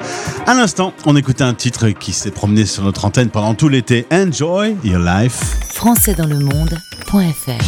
À 0.46 0.54
l'instant, 0.54 0.92
on 1.06 1.16
écoutait 1.16 1.46
un 1.46 1.54
titre 1.54 1.88
qui 1.92 2.12
s'est 2.12 2.32
promené 2.32 2.66
sur 2.66 2.84
notre 2.84 3.06
antenne 3.06 3.30
pendant 3.30 3.54
tout 3.54 3.70
l'été, 3.70 4.08
Enjoy 4.12 4.76
Your 4.84 5.00
Life. 5.00 5.40
françaisdanslemonde.fr 5.74 7.64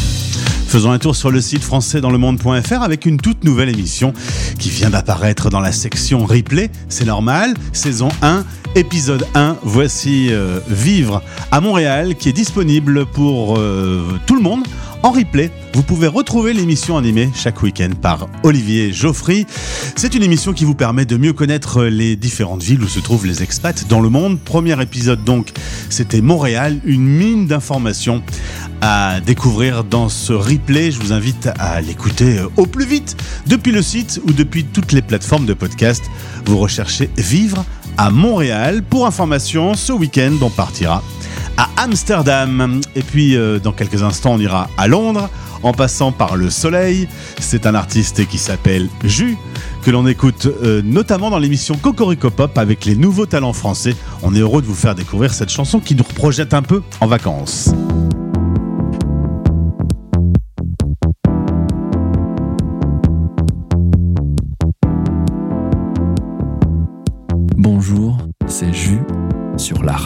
Faisons 0.68 0.92
un 0.92 1.00
tour 1.00 1.16
sur 1.16 1.32
le 1.32 1.40
site 1.40 1.64
françaisdanslemonde.fr 1.64 2.82
avec 2.82 3.06
une 3.06 3.16
toute 3.16 3.46
nouvelle 3.46 3.70
émission 3.70 4.12
qui 4.60 4.70
vient 4.70 4.90
d'apparaître 4.90 5.50
dans 5.50 5.62
la 5.62 5.72
section 5.72 6.26
replay. 6.26 6.70
C'est 6.90 7.06
normal, 7.06 7.54
saison 7.72 8.10
1, 8.22 8.44
épisode 8.76 9.26
1. 9.36 9.56
Voici 9.64 10.28
euh, 10.32 10.60
Vivre 10.68 11.24
à 11.52 11.62
Montréal 11.62 12.16
qui 12.16 12.28
est 12.28 12.34
disponible 12.34 13.06
pour 13.06 13.58
euh, 13.58 14.20
tout 14.26 14.36
le 14.36 14.42
monde 14.42 14.66
en 15.08 15.12
replay. 15.12 15.50
Vous 15.74 15.84
pouvez 15.84 16.08
retrouver 16.08 16.52
l'émission 16.52 16.98
animée 16.98 17.30
chaque 17.34 17.64
week-end 17.64 17.92
par 18.02 18.28
Olivier 18.44 18.92
Geoffry. 18.92 19.46
C'est 19.96 20.16
une 20.16 20.24
émission 20.24 20.52
qui 20.52 20.66
vous 20.66 20.76
permet 20.76 21.06
de 21.06 21.16
mieux 21.16 21.32
connaître 21.32 21.86
les 21.86 22.18
différentes 22.18 22.62
villes 22.62 22.84
où 22.84 22.90
se 22.90 23.00
trouvent 23.00 23.26
les 23.26 23.42
expats 23.42 23.88
dans 23.88 24.02
le 24.02 24.10
monde. 24.10 24.38
Premier 24.38 24.82
épisode 24.82 25.24
donc, 25.24 25.54
c'était 25.90 26.20
Montréal, 26.20 26.82
une 26.84 27.08
mine 27.08 27.48
d'informations 27.48 28.22
à 28.82 29.22
découvrir 29.22 29.86
dans 29.86 30.10
ce 30.10 30.34
replay. 30.34 30.92
Je 30.92 31.00
vous 31.00 31.14
invite 31.14 31.50
à 31.58 31.80
l'écouter 31.80 32.42
au 32.58 32.66
plus 32.66 32.86
vite 32.86 33.16
depuis 33.48 33.72
le 33.72 33.82
site 33.82 34.20
ou 34.28 34.34
depuis 34.34 34.66
toutes 34.66 34.92
les 34.92 35.02
plateformes 35.02 35.46
de 35.46 35.54
podcast. 35.54 36.04
Vous 36.46 36.58
recherchez 36.58 37.10
Vivre 37.16 37.64
à 37.98 38.12
Montréal. 38.12 38.84
Pour 38.84 39.08
information, 39.08 39.74
ce 39.74 39.94
week-end, 39.94 40.34
on 40.42 40.50
partira 40.50 41.02
à 41.58 41.70
Amsterdam. 41.78 42.82
Et 42.96 43.02
puis, 43.02 43.36
euh, 43.36 43.60
dans 43.60 43.72
quelques 43.72 44.04
instants, 44.04 44.34
on 44.34 44.40
ira 44.40 44.70
à 44.78 44.88
Londres 44.88 45.30
en 45.64 45.74
passant 45.74 46.12
par 46.12 46.36
le 46.36 46.50
soleil. 46.50 47.08
C'est 47.40 47.66
un 47.66 47.76
artiste 47.76 48.26
qui 48.28 48.38
s'appelle 48.38 48.88
Jus, 49.04 49.38
que 49.84 49.92
l'on 49.92 50.08
écoute 50.08 50.46
euh, 50.46 50.82
notamment 50.84 51.30
dans 51.30 51.40
l'émission 51.40 51.76
Cocorico 51.76 52.30
Pop 52.30 52.58
avec 52.58 52.86
les 52.86 52.96
nouveaux 52.96 53.26
talents 53.26 53.54
français. 53.54 53.96
On 54.24 54.36
est 54.36 54.40
heureux 54.40 54.62
de 54.62 54.68
vous 54.68 54.76
faire 54.76 54.96
découvrir 54.96 55.34
cette 55.34 55.50
chanson 55.50 55.80
qui 55.80 55.96
nous 55.96 56.04
projette 56.04 56.54
un 56.54 56.62
peu 56.62 56.82
en 57.02 57.08
vacances. 57.08 57.72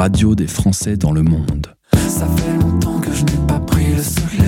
radio 0.02 0.34
des 0.34 0.48
Français 0.48 0.98
dans 0.98 1.12
le 1.12 1.22
monde. 1.22 1.76
Ça 1.94 2.26
fait 2.36 2.58
longtemps 2.58 3.00
que 3.00 3.14
je 3.14 3.24
n'ai 3.24 3.48
pas 3.48 3.60
pris 3.60 3.94
le 3.94 4.02
soleil. 4.02 4.40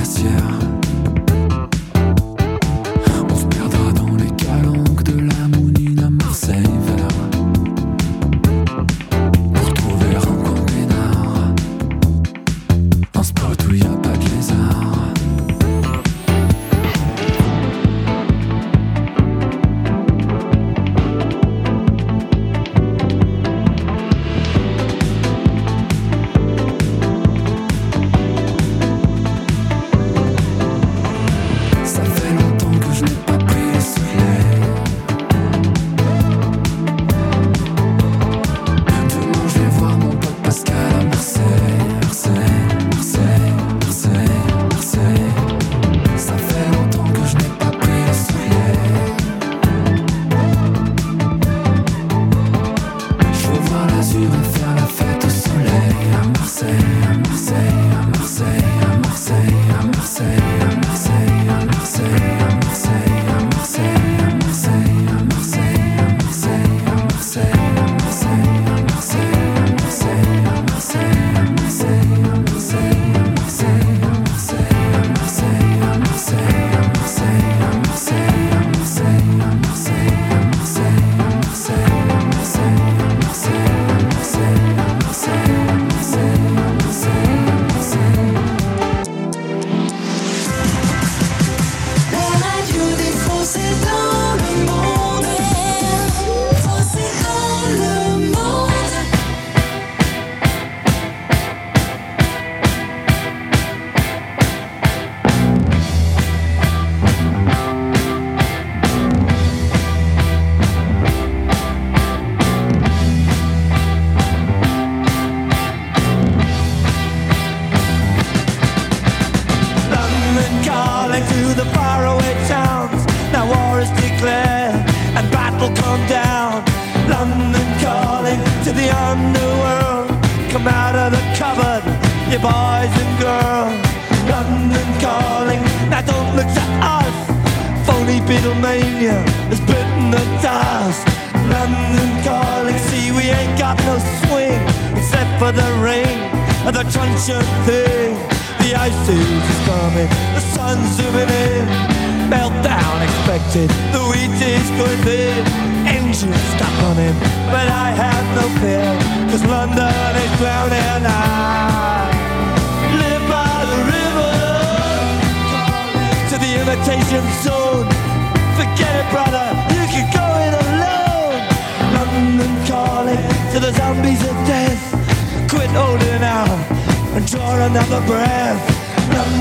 glaciaire. 0.00 0.69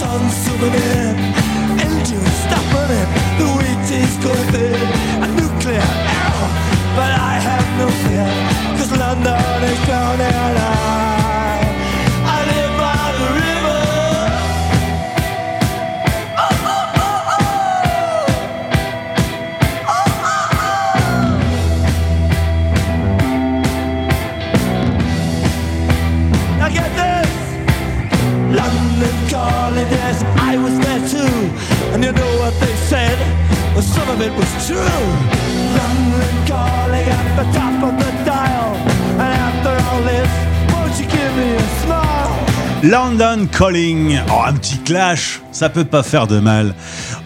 Coming 0.00 0.74
in. 0.74 1.16
Engines 1.80 2.36
stopping 2.44 2.90
it, 3.00 3.08
the 3.38 3.46
wheat 3.58 3.90
is 4.00 4.16
clipping. 4.22 4.88
A 5.22 5.28
nuclear 5.38 5.80
arrow, 5.80 6.48
but 6.96 7.10
I 7.10 7.34
have 7.48 7.66
no 7.78 7.88
fear. 8.02 8.28
Cause 8.78 8.92
London 8.96 9.62
is 9.64 9.78
drowning 9.86 10.26
and 10.26 11.21
London 42.82 42.86
calling? 42.86 42.90
London 42.90 43.46
Calling. 43.46 44.20
Oh, 44.28 44.42
un 44.46 44.52
petit 44.54 44.78
clash, 44.78 45.40
ça 45.52 45.68
peut 45.68 45.84
pas 45.84 46.02
faire 46.02 46.26
de 46.26 46.38
mal 46.38 46.74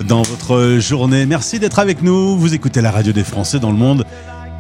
dans 0.07 0.23
votre 0.23 0.79
journée. 0.79 1.27
Merci 1.27 1.59
d'être 1.59 1.79
avec 1.79 2.03
nous. 2.03 2.37
Vous 2.39 2.55
écoutez 2.55 2.81
la 2.81 2.91
radio 2.91 3.12
des 3.12 3.25
Français 3.25 3.59
dans 3.59 3.71
le 3.71 3.79
monde. 3.79 4.05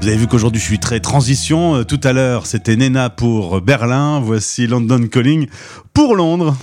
Vous 0.00 0.08
avez 0.08 0.16
vu 0.16 0.26
qu'aujourd'hui 0.26 0.60
je 0.60 0.66
suis 0.66 0.78
très 0.78 1.00
transition. 1.00 1.76
Euh, 1.76 1.84
Tout 1.84 2.00
à 2.04 2.12
l'heure 2.12 2.46
c'était 2.46 2.76
Nena 2.76 3.10
pour 3.10 3.60
Berlin. 3.60 4.20
Voici 4.20 4.66
London 4.66 5.06
Calling 5.10 5.46
pour 5.94 6.16
Londres. 6.16 6.56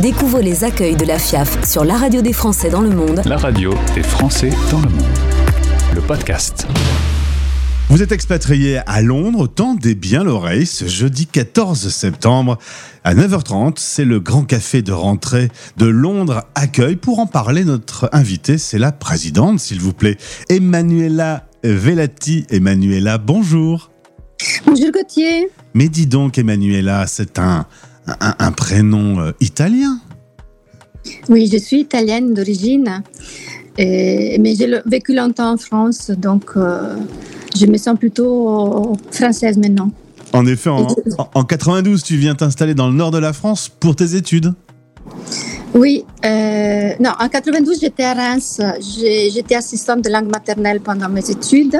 Découvrez 0.00 0.42
les 0.42 0.64
accueils 0.64 0.96
de 0.96 1.04
la 1.04 1.18
FIAF 1.18 1.68
sur 1.68 1.84
la 1.84 1.94
radio 1.94 2.22
des 2.22 2.32
Français 2.32 2.70
dans 2.70 2.80
le 2.80 2.88
monde. 2.88 3.20
La 3.26 3.36
radio 3.36 3.74
des 3.94 4.02
Français 4.02 4.48
dans 4.70 4.80
le 4.80 4.88
monde. 4.88 5.18
Le 5.94 6.00
podcast. 6.00 6.66
Vous 7.90 8.02
êtes 8.02 8.10
expatrié 8.10 8.78
à 8.86 9.02
Londres, 9.02 9.46
tendez 9.46 9.94
bien 9.94 10.24
l'oreille. 10.24 10.64
Ce 10.64 10.86
jeudi 10.86 11.26
14 11.26 11.90
septembre 11.90 12.56
à 13.04 13.14
9h30, 13.14 13.74
c'est 13.76 14.06
le 14.06 14.20
grand 14.20 14.44
café 14.44 14.80
de 14.80 14.92
rentrée 14.92 15.50
de 15.76 15.84
Londres 15.84 16.46
accueil. 16.54 16.96
Pour 16.96 17.18
en 17.18 17.26
parler, 17.26 17.64
notre 17.64 18.08
invitée, 18.12 18.56
c'est 18.56 18.78
la 18.78 18.92
présidente, 18.92 19.60
s'il 19.60 19.80
vous 19.80 19.92
plaît, 19.92 20.16
Emanuela 20.48 21.44
Velati. 21.62 22.46
Emanuela, 22.48 23.18
bonjour. 23.18 23.90
Bonjour 24.64 24.92
Gauthier. 24.92 25.50
Mais 25.74 25.90
dis 25.90 26.06
donc, 26.06 26.38
Emanuela, 26.38 27.06
c'est 27.06 27.38
un, 27.38 27.66
un, 28.06 28.34
un 28.38 28.52
prénom 28.52 29.20
euh, 29.20 29.32
italien? 29.40 29.98
Oui, 31.28 31.48
je 31.50 31.56
suis 31.58 31.80
italienne 31.80 32.34
d'origine, 32.34 33.02
mais 33.78 34.54
j'ai 34.58 34.68
vécu 34.86 35.14
longtemps 35.14 35.52
en 35.52 35.56
France, 35.56 36.10
donc 36.10 36.50
euh, 36.56 36.96
je 37.56 37.66
me 37.66 37.76
sens 37.78 37.98
plutôt 37.98 38.92
française 39.10 39.56
maintenant. 39.56 39.90
En 40.32 40.46
effet, 40.46 40.70
en, 40.70 40.86
en- 41.18 41.28
en 41.34 41.44
92, 41.44 42.02
tu 42.02 42.16
viens 42.16 42.34
t'installer 42.34 42.74
dans 42.74 42.88
le 42.88 42.94
nord 42.94 43.10
de 43.10 43.18
la 43.18 43.32
France 43.32 43.68
pour 43.80 43.96
tes 43.96 44.14
études? 44.14 44.52
Oui, 45.72 46.04
euh, 46.24 46.90
non, 47.00 47.10
en 47.18 47.28
92, 47.28 47.80
j'étais 47.80 48.02
à 48.02 48.12
Reims. 48.14 48.60
J'étais 48.80 49.54
assistante 49.54 50.02
de 50.04 50.10
langue 50.10 50.28
maternelle 50.30 50.80
pendant 50.80 51.08
mes 51.08 51.30
études. 51.30 51.76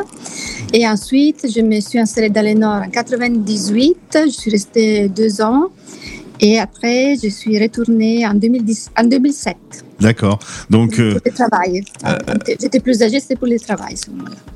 Et 0.73 0.87
ensuite, 0.89 1.47
je 1.55 1.61
me 1.61 1.81
suis 1.81 1.99
installée 1.99 2.31
dans 2.31 2.43
le 2.45 2.55
Nord 2.55 2.83
en 2.87 2.89
98. 2.89 3.97
Je 4.27 4.31
suis 4.31 4.51
restée 4.51 5.09
deux 5.09 5.41
ans. 5.43 5.69
Et 6.41 6.59
après, 6.59 7.17
je 7.23 7.29
suis 7.29 7.59
retournée 7.59 8.27
en, 8.27 8.35
2010, 8.35 8.91
en 8.99 9.05
2007 9.05 9.57
D'accord. 10.01 10.39
Donc, 10.71 10.99
euh, 10.99 11.13
pour 11.13 11.21
le 11.27 11.33
travail. 11.33 11.85
J'étais 12.61 12.81
plus 12.81 13.03
âgée, 13.03 13.21
c'était 13.21 13.37
pour 13.37 13.49
le 13.49 13.61
travail. 13.61 13.95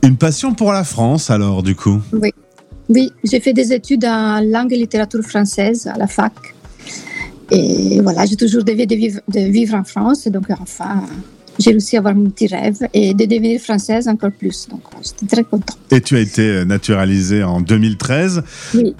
une 0.02 0.16
passion 0.16 0.54
pour 0.54 0.72
la 0.72 0.84
France, 0.84 1.30
alors, 1.30 1.62
du 1.62 1.74
coup? 1.74 2.00
Oui, 2.12 2.32
oui 2.88 3.12
j'ai 3.22 3.40
fait 3.40 3.52
des 3.52 3.72
études 3.72 4.06
en 4.06 4.40
langue 4.40 4.72
et 4.72 4.76
littérature 4.76 5.22
française 5.22 5.86
à 5.86 5.98
la 5.98 6.06
fac. 6.06 6.32
Et 7.50 8.00
voilà, 8.00 8.24
j'ai 8.24 8.36
toujours 8.36 8.62
rêvé 8.66 8.86
de 8.86 8.94
vivre, 8.94 9.20
de 9.28 9.40
vivre 9.40 9.74
en 9.74 9.84
France. 9.84 10.26
Donc, 10.28 10.44
enfin, 10.48 11.04
j'ai 11.58 11.72
réussi 11.72 11.96
à 11.96 11.98
avoir 11.98 12.14
mon 12.14 12.30
petit 12.30 12.46
rêve 12.46 12.78
et 12.94 13.12
de 13.12 13.26
devenir 13.26 13.60
française 13.60 14.08
encore 14.08 14.32
plus. 14.32 14.66
Donc, 14.70 14.80
j'étais 15.02 15.26
très 15.26 15.44
contente. 15.44 15.78
Et 15.90 16.00
tu 16.00 16.16
as 16.16 16.20
été 16.20 16.64
naturalisé 16.64 17.42
en 17.42 17.60
2013. 17.60 18.42
Oui. 18.74 18.94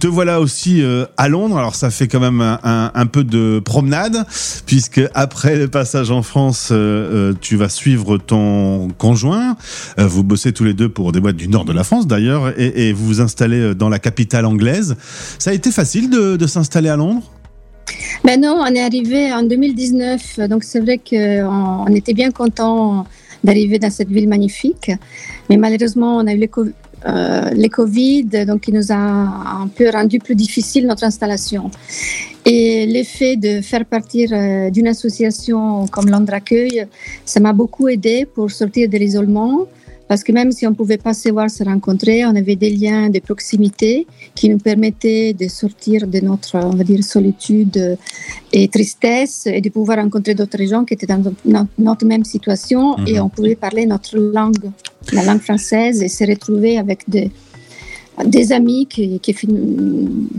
Te 0.00 0.06
voilà 0.06 0.40
aussi 0.40 0.82
euh, 0.82 1.04
à 1.16 1.28
Londres. 1.28 1.58
Alors 1.58 1.74
ça 1.74 1.90
fait 1.90 2.08
quand 2.08 2.20
même 2.20 2.40
un, 2.40 3.06
peu 3.06 3.24
de 3.24 3.60
promenade, 3.60 4.24
puisque 4.64 5.02
après 5.14 5.56
le 5.56 5.68
passage 5.68 6.10
en 6.10 6.22
France, 6.22 6.70
euh, 6.72 6.76
euh, 7.32 7.34
tu 7.40 7.56
vas 7.56 7.68
suivre 7.68 8.16
ton 8.16 8.88
conjoint. 8.96 9.56
Vous 9.98 10.24
bossez 10.24 10.52
tous 10.52 10.64
les 10.64 10.72
deux 10.72 10.88
pour 10.88 11.12
des 11.12 11.20
boîtes 11.20 11.36
du 11.36 11.48
nord 11.48 11.64
de 11.64 11.72
la 11.72 11.84
France 11.84 12.06
d'ailleurs, 12.06 12.58
et, 12.58 12.92
vous 12.92 13.06
vous 13.06 13.20
installez 13.20 13.74
dans 13.74 13.88
la 13.88 13.98
capitale 13.98 14.46
anglaise. 14.46 14.96
Ça 15.38 15.50
a 15.50 15.52
été 15.52 15.70
facile 15.70 16.10
de, 16.10 16.46
s'installer 16.46 16.88
à 16.88 16.96
Londres? 16.96 17.22
Ben 18.24 18.40
non, 18.40 18.58
on 18.60 18.74
est 18.74 18.82
arrivé 18.82 19.32
en 19.32 19.42
2019. 19.42 20.40
Donc, 20.48 20.64
c'est 20.64 20.80
vrai 20.80 20.98
qu'on 20.98 21.84
on 21.86 21.94
était 21.94 22.14
bien 22.14 22.30
content 22.30 23.06
d'arriver 23.46 23.78
dans 23.78 23.90
cette 23.98 24.10
ville 24.16 24.28
magnifique. 24.28 24.90
Mais 25.48 25.56
malheureusement, 25.56 26.12
on 26.20 26.26
a 26.26 26.34
eu 26.34 26.40
le, 26.44 26.48
euh, 27.06 27.50
le 27.64 27.68
Covid, 27.68 28.24
donc 28.50 28.60
il 28.68 28.74
nous 28.74 28.90
a 28.90 28.96
un 28.96 29.68
peu 29.68 29.88
rendu 29.98 30.18
plus 30.18 30.34
difficile 30.34 30.86
notre 30.86 31.04
installation. 31.04 31.70
Et 32.44 32.86
l'effet 32.86 33.36
de 33.36 33.60
faire 33.60 33.84
partir 33.84 34.30
euh, 34.32 34.70
d'une 34.70 34.88
association 34.88 35.86
comme 35.88 36.08
Londres 36.08 36.34
Accueil, 36.34 36.86
ça 37.24 37.38
m'a 37.40 37.52
beaucoup 37.52 37.86
aidé 37.88 38.26
pour 38.34 38.50
sortir 38.50 38.88
de 38.88 38.96
l'isolement. 38.98 39.66
Parce 40.08 40.22
que 40.22 40.30
même 40.32 40.52
si 40.52 40.66
on 40.66 40.70
ne 40.70 40.76
pouvait 40.76 40.98
pas 40.98 41.14
se 41.14 41.28
voir, 41.30 41.50
se 41.50 41.64
rencontrer, 41.64 42.24
on 42.24 42.34
avait 42.36 42.54
des 42.54 42.70
liens 42.70 43.10
de 43.10 43.18
proximité 43.18 44.06
qui 44.36 44.48
nous 44.48 44.58
permettaient 44.58 45.32
de 45.34 45.48
sortir 45.48 46.06
de 46.06 46.20
notre, 46.20 46.54
on 46.56 46.76
va 46.76 46.84
dire, 46.84 47.02
solitude 47.02 47.98
et 48.52 48.68
tristesse 48.68 49.46
et 49.46 49.60
de 49.60 49.68
pouvoir 49.68 49.98
rencontrer 49.98 50.34
d'autres 50.34 50.64
gens 50.64 50.84
qui 50.84 50.94
étaient 50.94 51.06
dans 51.06 51.22
notre, 51.78 52.06
même 52.06 52.24
situation 52.24 52.96
Mhm. 52.98 53.06
et 53.08 53.20
on 53.20 53.28
pouvait 53.28 53.56
parler 53.56 53.84
notre 53.86 54.16
langue, 54.16 54.70
la 55.12 55.24
langue 55.24 55.40
française 55.40 56.00
et 56.02 56.08
se 56.08 56.24
retrouver 56.24 56.78
avec 56.78 57.00
des, 57.08 57.30
des 58.24 58.52
amis 58.52 58.86
qui, 58.86 59.20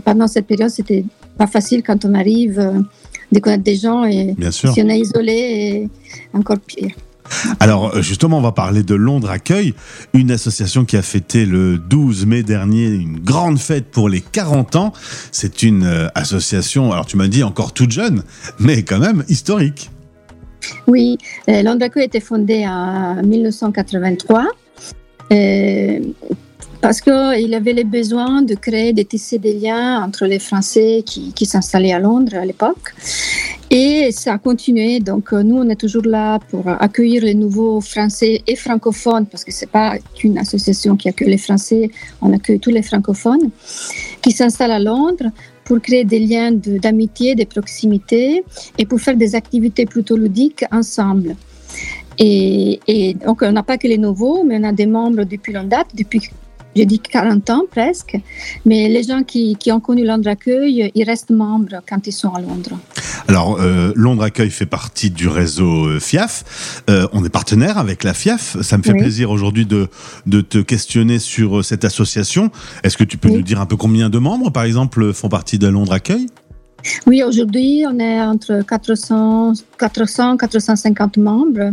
pendant 0.04 0.28
cette 0.28 0.46
période, 0.46 0.70
c'était 0.70 1.04
pas 1.36 1.46
facile 1.46 1.82
quand 1.82 2.04
on 2.06 2.14
arrive 2.14 2.58
euh, 2.58 2.72
de 3.30 3.38
connaître 3.38 3.64
des 3.64 3.76
gens 3.76 4.04
et 4.04 4.34
Bien 4.36 4.50
sûr. 4.50 4.72
si 4.72 4.82
on 4.82 4.88
est 4.88 4.98
isolé, 5.00 5.88
encore 6.32 6.58
pire. 6.58 6.94
Alors 7.60 7.96
euh, 7.96 8.02
justement, 8.02 8.38
on 8.38 8.42
va 8.42 8.52
parler 8.52 8.82
de 8.82 8.94
Londres 8.94 9.30
Accueil, 9.30 9.74
une 10.12 10.30
association 10.30 10.84
qui 10.84 10.96
a 10.96 11.02
fêté 11.02 11.46
le 11.46 11.78
12 11.78 12.26
mai 12.26 12.42
dernier 12.42 12.86
une 12.86 13.18
grande 13.20 13.58
fête 13.58 13.90
pour 13.90 14.08
les 14.08 14.20
40 14.20 14.76
ans. 14.76 14.92
C'est 15.32 15.62
une 15.62 15.84
euh, 15.84 16.08
association, 16.14 16.92
alors 16.92 17.06
tu 17.06 17.16
m'as 17.16 17.28
dit 17.28 17.42
encore 17.42 17.72
toute 17.72 17.90
jeune, 17.90 18.22
mais 18.58 18.82
quand 18.82 18.98
même 18.98 19.24
historique. 19.28 19.90
Oui, 20.86 21.18
euh, 21.48 21.62
Londres 21.62 21.84
Accueil 21.84 22.02
a 22.02 22.06
été 22.06 22.20
fondé 22.20 22.66
en 22.66 23.22
1983 23.22 24.46
euh, 25.32 26.00
parce 26.80 27.00
qu'il 27.00 27.54
avait 27.54 27.72
le 27.72 27.84
besoin 27.84 28.42
de 28.42 28.54
créer, 28.54 28.92
de 28.92 29.02
tisser 29.02 29.38
des 29.38 29.54
liens 29.54 30.02
entre 30.02 30.26
les 30.26 30.38
Français 30.38 31.02
qui, 31.04 31.46
s'installaient 31.46 31.92
à 31.92 31.98
Londres 31.98 32.36
à 32.36 32.44
l'époque. 32.44 32.94
Et 33.70 34.10
ça 34.12 34.34
a 34.34 34.38
continué. 34.38 35.00
Donc, 35.00 35.32
euh, 35.32 35.42
nous, 35.42 35.56
on 35.56 35.68
est 35.68 35.76
toujours 35.76 36.06
là 36.06 36.38
pour 36.50 36.68
accueillir 36.68 37.22
les 37.22 37.34
nouveaux 37.34 37.80
Français 37.80 38.42
et 38.46 38.56
francophones, 38.56 39.26
parce 39.26 39.44
que 39.44 39.52
c'est 39.52 39.70
pas 39.70 39.98
qu'une 40.14 40.38
association 40.38 40.96
qui 40.96 41.08
accueille 41.08 41.30
les 41.30 41.38
Français, 41.38 41.90
on 42.22 42.32
accueille 42.32 42.60
tous 42.60 42.70
les 42.70 42.82
francophones 42.82 43.50
qui 44.22 44.30
s'installent 44.32 44.72
à 44.72 44.78
Londres 44.78 45.30
pour 45.64 45.80
créer 45.80 46.04
des 46.04 46.20
liens 46.20 46.52
de- 46.52 46.78
d'amitié, 46.78 47.34
de, 47.34 47.44
proximité 47.44 48.42
et 48.78 48.86
pour 48.86 49.00
faire 49.00 49.16
des 49.16 49.34
activités 49.34 49.84
plutôt 49.84 50.16
ludiques 50.16 50.64
ensemble. 50.70 51.36
Et, 52.18 52.80
et 52.86 53.14
donc, 53.14 53.42
on 53.42 53.52
n'a 53.52 53.62
pas 53.62 53.76
que 53.76 53.86
les 53.86 53.98
nouveaux, 53.98 54.44
mais 54.44 54.58
on 54.58 54.64
a 54.64 54.72
des 54.72 54.86
membres 54.86 55.24
depuis 55.24 55.52
longue 55.52 55.68
date, 55.68 55.88
depuis, 55.94 56.30
j'ai 56.78 56.86
dit 56.86 57.00
40 57.00 57.50
ans 57.50 57.62
presque. 57.68 58.16
Mais 58.64 58.88
les 58.88 59.02
gens 59.02 59.24
qui, 59.24 59.56
qui 59.56 59.72
ont 59.72 59.80
connu 59.80 60.04
Londres 60.06 60.28
Accueil, 60.28 60.92
ils 60.94 61.04
restent 61.04 61.30
membres 61.30 61.80
quand 61.88 62.06
ils 62.06 62.12
sont 62.12 62.32
à 62.34 62.40
Londres. 62.40 62.78
Alors, 63.26 63.58
euh, 63.60 63.92
Londres 63.96 64.22
Accueil 64.22 64.50
fait 64.50 64.64
partie 64.66 65.10
du 65.10 65.26
réseau 65.26 65.86
euh, 65.88 65.98
FIAF. 66.00 66.82
Euh, 66.88 67.08
on 67.12 67.24
est 67.24 67.28
partenaire 67.30 67.78
avec 67.78 68.04
la 68.04 68.14
FIAF. 68.14 68.60
Ça 68.62 68.78
me 68.78 68.84
fait 68.84 68.92
Oui. 68.92 69.00
plaisir 69.00 69.30
aujourd'hui 69.32 69.66
de, 69.66 69.88
de 70.26 70.40
te 70.40 70.58
questionner 70.58 71.18
sur 71.18 71.58
euh, 71.58 71.62
cette 71.64 71.84
association. 71.84 72.50
Est-ce 72.84 72.96
que 72.96 73.04
tu 73.04 73.16
peux 73.18 73.28
nous 73.28 73.42
dire 73.42 73.60
un 73.60 73.66
peu 73.66 73.76
combien 73.76 74.08
de 74.08 74.18
membres, 74.18 74.50
par 74.50 74.62
exemple, 74.62 75.12
font 75.12 75.28
partie 75.28 75.58
de 75.58 75.66
Londres 75.66 75.92
Accueil? 75.92 76.28
Oui, 77.06 77.22
aujourd'hui, 77.22 77.84
on 77.90 77.98
est 77.98 78.20
entre 78.20 78.62
400, 78.66 79.52
400 79.78 80.36
450 80.36 81.16
membres. 81.18 81.72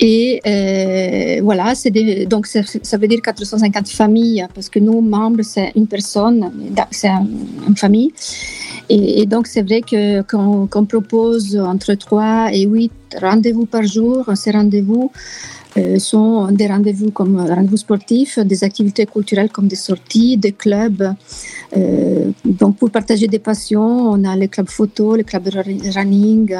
Et 0.00 0.40
euh, 0.46 1.40
voilà, 1.44 1.74
des- 1.90 2.26
donc 2.26 2.46
ça, 2.46 2.60
veut 2.98 3.06
dire 3.06 3.20
450 3.22 3.88
familles, 3.88 4.44
parce 4.54 4.68
que 4.68 4.80
nous, 4.80 5.00
membres, 5.00 5.42
c'est 5.42 5.70
une 5.76 5.86
personne, 5.86 6.50
c'est 6.90 7.08
un- 7.08 7.26
une 7.68 7.76
famille. 7.76 8.12
Et, 8.88 9.26
donc, 9.26 9.46
c'est 9.46 9.62
vrai 9.62 9.80
qu'on 10.28 10.86
propose 10.86 11.56
entre 11.56 11.94
3 11.94 12.48
et 12.52 12.62
8 12.62 12.92
rendez-vous 13.20 13.66
par 13.66 13.84
jour. 13.84 14.28
Ces 14.34 14.50
rendez-vous 14.50 15.12
sont 15.98 16.50
des 16.52 16.66
rendez-vous 16.66 17.10
comme 17.10 17.38
rendez-vous 17.38 17.76
sportifs, 17.76 18.38
des 18.38 18.64
activités 18.64 19.06
culturelles 19.06 19.50
comme 19.50 19.68
des 19.68 19.76
sorties, 19.76 20.36
des 20.36 20.52
clubs. 20.52 21.14
Euh, 21.76 22.30
donc, 22.44 22.76
pour 22.76 22.90
partager 22.90 23.26
des 23.26 23.38
passions, 23.38 24.10
on 24.10 24.24
a 24.24 24.36
les 24.36 24.48
clubs 24.48 24.68
photo, 24.68 25.16
les 25.16 25.24
clubs 25.24 25.48
running, 25.94 26.54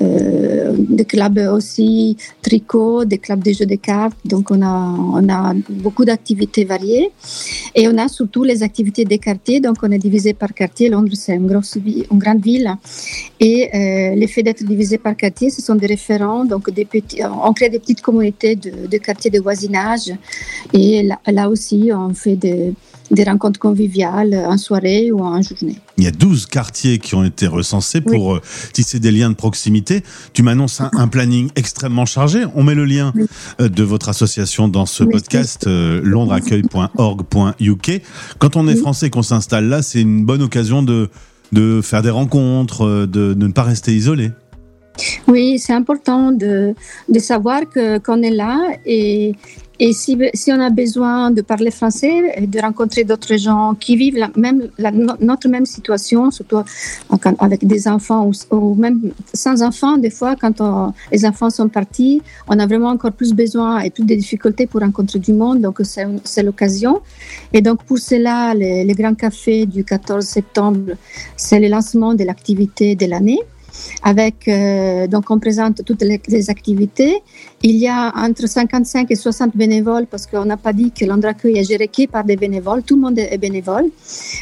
euh, 0.00 0.72
des 0.78 1.04
clubs 1.04 1.38
aussi 1.52 2.16
tricot, 2.40 3.04
des 3.04 3.18
clubs 3.18 3.42
de 3.42 3.52
jeux 3.52 3.66
de 3.66 3.76
cartes. 3.76 4.16
Donc, 4.24 4.50
on 4.50 4.62
a, 4.62 5.54
beaucoup 5.68 6.04
d'activités 6.04 6.64
variées. 6.64 7.10
Et 7.74 7.88
on 7.88 7.98
a 7.98 8.08
surtout 8.08 8.42
les 8.42 8.62
activités 8.62 9.04
des 9.04 9.18
quartiers. 9.18 9.60
Donc, 9.60 9.76
on 9.82 9.90
est 9.90 9.98
divisé 9.98 10.32
par 10.32 10.54
quartier. 10.54 10.88
Londres, 10.88 11.12
c'est 11.14 11.34
une, 11.34 11.46
grosse 11.46 11.76
une 11.76 12.18
grande 12.18 12.42
ville. 12.42 12.70
Et 13.38 13.68
euh, 13.74 14.14
l'effet 14.14 14.42
d'être 14.42 14.64
divisé 14.64 14.98
par 14.98 15.16
quartier, 15.16 15.50
ce 15.50 15.60
sont 15.60 15.74
des 15.74 15.86
référents. 15.86 16.44
Donc, 16.44 16.68
on 16.68 17.52
crée 17.52 17.68
des 17.68 17.78
petites 17.78 18.00
communautés 18.00 18.56
de, 18.56 18.86
de 18.86 18.98
quartiers 18.98 19.30
de 19.30 19.40
voisinage. 19.40 20.12
Et 20.72 21.02
là, 21.02 21.18
là 21.26 21.48
aussi, 21.48 21.90
on 21.94 22.14
fait 22.14 22.36
des, 22.36 22.72
des 23.10 23.24
rencontres 23.24 23.60
conviviales 23.60 24.34
en 24.34 24.56
soirée 24.56 25.12
ou 25.12 25.20
en 25.20 25.40
journée. 25.42 25.76
Il 26.02 26.06
y 26.06 26.08
a 26.08 26.10
12 26.10 26.46
quartiers 26.46 26.98
qui 26.98 27.14
ont 27.14 27.22
été 27.22 27.46
recensés 27.46 28.00
pour 28.00 28.34
euh, 28.34 28.42
tisser 28.72 28.98
des 28.98 29.12
liens 29.12 29.30
de 29.30 29.36
proximité. 29.36 30.02
Tu 30.32 30.42
m'annonces 30.42 30.80
un, 30.80 30.90
un 30.94 31.06
planning 31.06 31.48
extrêmement 31.54 32.06
chargé. 32.06 32.42
On 32.56 32.64
met 32.64 32.74
le 32.74 32.84
lien 32.84 33.12
euh, 33.60 33.68
de 33.68 33.84
votre 33.84 34.08
association 34.08 34.66
dans 34.66 34.84
ce 34.84 35.04
podcast, 35.04 35.64
euh. 35.68 36.02
Quand 38.38 38.56
on 38.56 38.66
est 38.66 38.74
français 38.74 39.06
et 39.06 39.10
qu'on 39.10 39.22
s'installe 39.22 39.68
là, 39.68 39.82
c'est 39.82 40.00
une 40.00 40.24
bonne 40.24 40.42
occasion 40.42 40.82
de, 40.82 41.08
de 41.52 41.80
faire 41.80 42.02
des 42.02 42.10
rencontres, 42.10 42.84
euh, 42.84 43.06
de, 43.06 43.34
de 43.34 43.46
ne 43.46 43.52
pas 43.52 43.62
rester 43.62 43.94
isolé. 43.94 44.32
Oui, 45.28 45.60
c'est 45.60 45.72
important 45.72 46.32
de, 46.32 46.74
de 47.08 47.18
savoir 47.20 47.60
qu'on 48.04 48.22
est 48.22 48.30
là 48.34 48.58
et, 48.84 49.34
et 49.84 49.92
si, 49.92 50.16
on 50.52 50.60
a 50.60 50.70
besoin 50.70 51.32
de 51.32 51.42
parler 51.42 51.72
français 51.72 52.34
et 52.36 52.46
de 52.46 52.60
rencontrer 52.60 53.02
d'autres 53.02 53.36
gens 53.36 53.74
qui 53.74 53.96
vivent 53.96 54.16
notre 54.78 55.48
même 55.48 55.66
situation, 55.66 56.30
surtout 56.30 56.60
avec 57.40 57.66
des 57.66 57.88
enfants 57.88 58.30
ou, 58.52 58.74
même 58.76 59.10
sans 59.34 59.60
enfants, 59.60 59.96
des 59.96 60.10
fois, 60.10 60.36
quand 60.40 60.94
les 61.10 61.26
enfants 61.26 61.50
sont 61.50 61.68
partis, 61.68 62.22
on 62.46 62.60
a 62.60 62.66
vraiment 62.68 62.90
encore 62.90 63.10
plus 63.10 63.34
besoin 63.34 63.80
et 63.80 63.90
plus 63.90 64.04
de 64.04 64.14
difficultés 64.14 64.68
pour 64.68 64.82
rencontrer 64.82 65.18
du 65.18 65.32
monde, 65.32 65.60
donc 65.60 65.80
c'est 65.82 66.42
l'occasion. 66.44 67.00
Et 67.52 67.60
donc 67.60 67.82
pour 67.82 67.98
cela, 67.98 68.54
le, 68.54 68.86
le 68.86 68.94
Grand 68.94 69.16
Café 69.16 69.66
du 69.66 69.82
14 69.82 70.24
septembre, 70.24 70.92
c'est 71.36 71.58
le 71.58 71.66
lancement 71.66 72.14
de 72.14 72.22
l'activité 72.22 72.94
de 72.94 73.06
l'année 73.06 73.40
avec 74.02 74.48
euh, 74.48 75.06
donc 75.06 75.30
on 75.30 75.38
présente 75.38 75.84
toutes 75.84 76.02
les, 76.02 76.50
activités. 76.50 77.22
Il 77.62 77.76
y 77.76 77.88
a 77.88 78.12
entre 78.16 78.46
55 78.46 79.10
et 79.10 79.14
60 79.14 79.56
bénévoles 79.56 80.06
parce 80.06 80.26
qu'on 80.26 80.44
n'a 80.44 80.56
pas 80.56 80.72
dit 80.72 80.90
que 80.90 81.04
Londres 81.04 81.28
Accueil 81.28 81.58
est 81.58 81.64
géré 81.64 81.88
que 81.88 82.06
par 82.06 82.24
des 82.24 82.36
bénévoles. 82.36 82.82
Tout 82.82 82.96
le 82.96 83.02
monde 83.02 83.18
est 83.18 83.38
bénévole. 83.38 83.86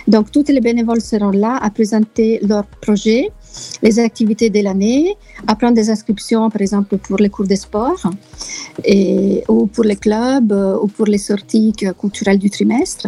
Donc 0.09 0.31
tous 0.31 0.49
les 0.49 0.61
bénévoles 0.61 1.01
seront 1.01 1.31
là 1.31 1.59
à 1.61 1.71
présenter 1.71 2.41
leurs 2.43 2.67
projets, 2.67 3.31
les 3.83 3.99
activités 3.99 4.51
de 4.51 4.61
l'année, 4.61 5.17
à 5.47 5.55
prendre 5.55 5.75
des 5.75 5.91
inscriptions 5.91 6.51
par 6.51 6.61
exemple 6.61 6.97
pour 6.99 7.19
les 7.19 7.31
cours 7.31 7.47
de 7.47 7.55
sport 7.55 8.03
ou 9.49 9.67
pour 9.67 9.85
les 9.85 9.97
clubs 9.97 10.53
ou 10.83 10.87
pour 10.87 11.07
les 11.07 11.19
sorties 11.19 11.73
culturelles 11.99 12.39
du 12.39 12.51
trimestre 12.51 13.07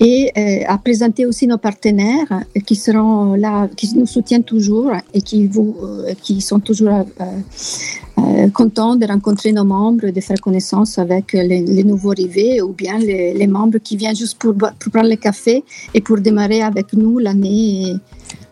et 0.00 0.30
euh, 0.36 0.64
à 0.66 0.78
présenter 0.78 1.26
aussi 1.26 1.46
nos 1.46 1.58
partenaires 1.58 2.42
qui 2.66 2.76
seront 2.76 3.34
là, 3.34 3.68
qui 3.76 3.96
nous 3.96 4.06
soutiennent 4.06 4.44
toujours 4.44 4.92
et 5.12 5.20
qui, 5.20 5.50
euh, 5.56 6.40
sont 6.40 6.60
toujours 6.60 7.06
euh, 7.20 8.48
contents 8.52 8.96
de 8.96 9.06
rencontrer 9.06 9.52
nos 9.52 9.64
membres, 9.64 10.08
de 10.10 10.20
faire 10.20 10.40
connaissance 10.40 10.98
avec 10.98 11.32
les, 11.32 11.84
nouveaux 11.84 12.12
arrivés 12.12 12.60
ou 12.62 12.72
bien 12.72 12.98
les, 12.98 13.46
membres 13.46 13.78
qui 13.78 13.96
viennent 13.96 14.16
juste 14.16 14.38
pour 14.38 14.54
prendre 14.54 15.08
le 15.08 15.16
café 15.16 15.64
et 15.92 16.00
pour 16.00 16.18
démarrer 16.18 16.62
avec 16.62 16.92
nous 16.92 17.18
l'année. 17.18 17.94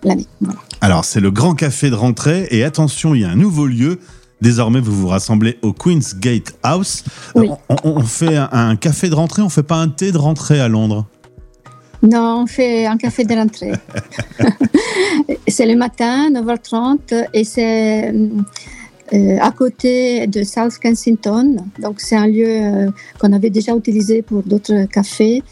L'année. 0.03 0.27
Voilà. 0.41 0.59
Alors, 0.81 1.05
c'est 1.05 1.21
le 1.21 1.31
grand 1.31 1.55
café 1.55 1.91
de 1.91 1.95
rentrée. 1.95 2.49
Et 2.51 2.65
attention, 2.65 3.15
il 3.15 3.23
y 3.23 3.25
a 3.25 3.31
un 3.31 3.37
nouveau 3.37 3.67
lieu. 3.67 4.01
Désormais, 4.41 4.81
vous 4.81 4.93
vous 4.93 5.09
rassemblez 5.09 5.59
au 5.63 5.73
Queen's 5.73 6.17
Gate 6.17 6.55
House. 6.63 7.05
Euh, 7.37 7.47
On, 7.85 8.01
fait 8.01 8.37
un, 8.37 8.49
un 8.51 8.77
café 8.77 9.09
de 9.09 9.15
rentrée, 9.15 9.43
on 9.43 9.49
fait 9.49 9.63
pas 9.63 9.77
un 9.77 9.89
thé 9.89 10.11
de 10.11 10.19
rentrée 10.19 10.61
à 10.61 10.67
Londres? 10.67 11.07
Non, 12.03 12.43
on 12.43 12.47
fait 12.47 12.87
un 12.87 12.97
café 12.97 13.25
de 13.25 13.35
rentrée. 13.35 13.73
c'est 15.49 15.67
le 15.67 15.77
matin, 15.77 16.31
9h30, 16.31 17.29
et 17.33 17.45
c'est 17.45 18.13
euh, 19.13 19.37
à 19.41 19.51
côté 19.51 20.27
de 20.27 20.43
South 20.43 20.79
Kensington. 20.83 21.57
Donc, 21.81 22.01
c'est 22.01 22.17
un 22.17 22.27
lieu 22.27 22.47
euh, 22.49 22.91
qu'on 23.19 23.33
avait 23.33 23.51
déjà 23.51 23.75
utilisé 23.77 24.23
pour 24.23 24.43
d'autres 24.43 24.87
cafés. 24.87 25.43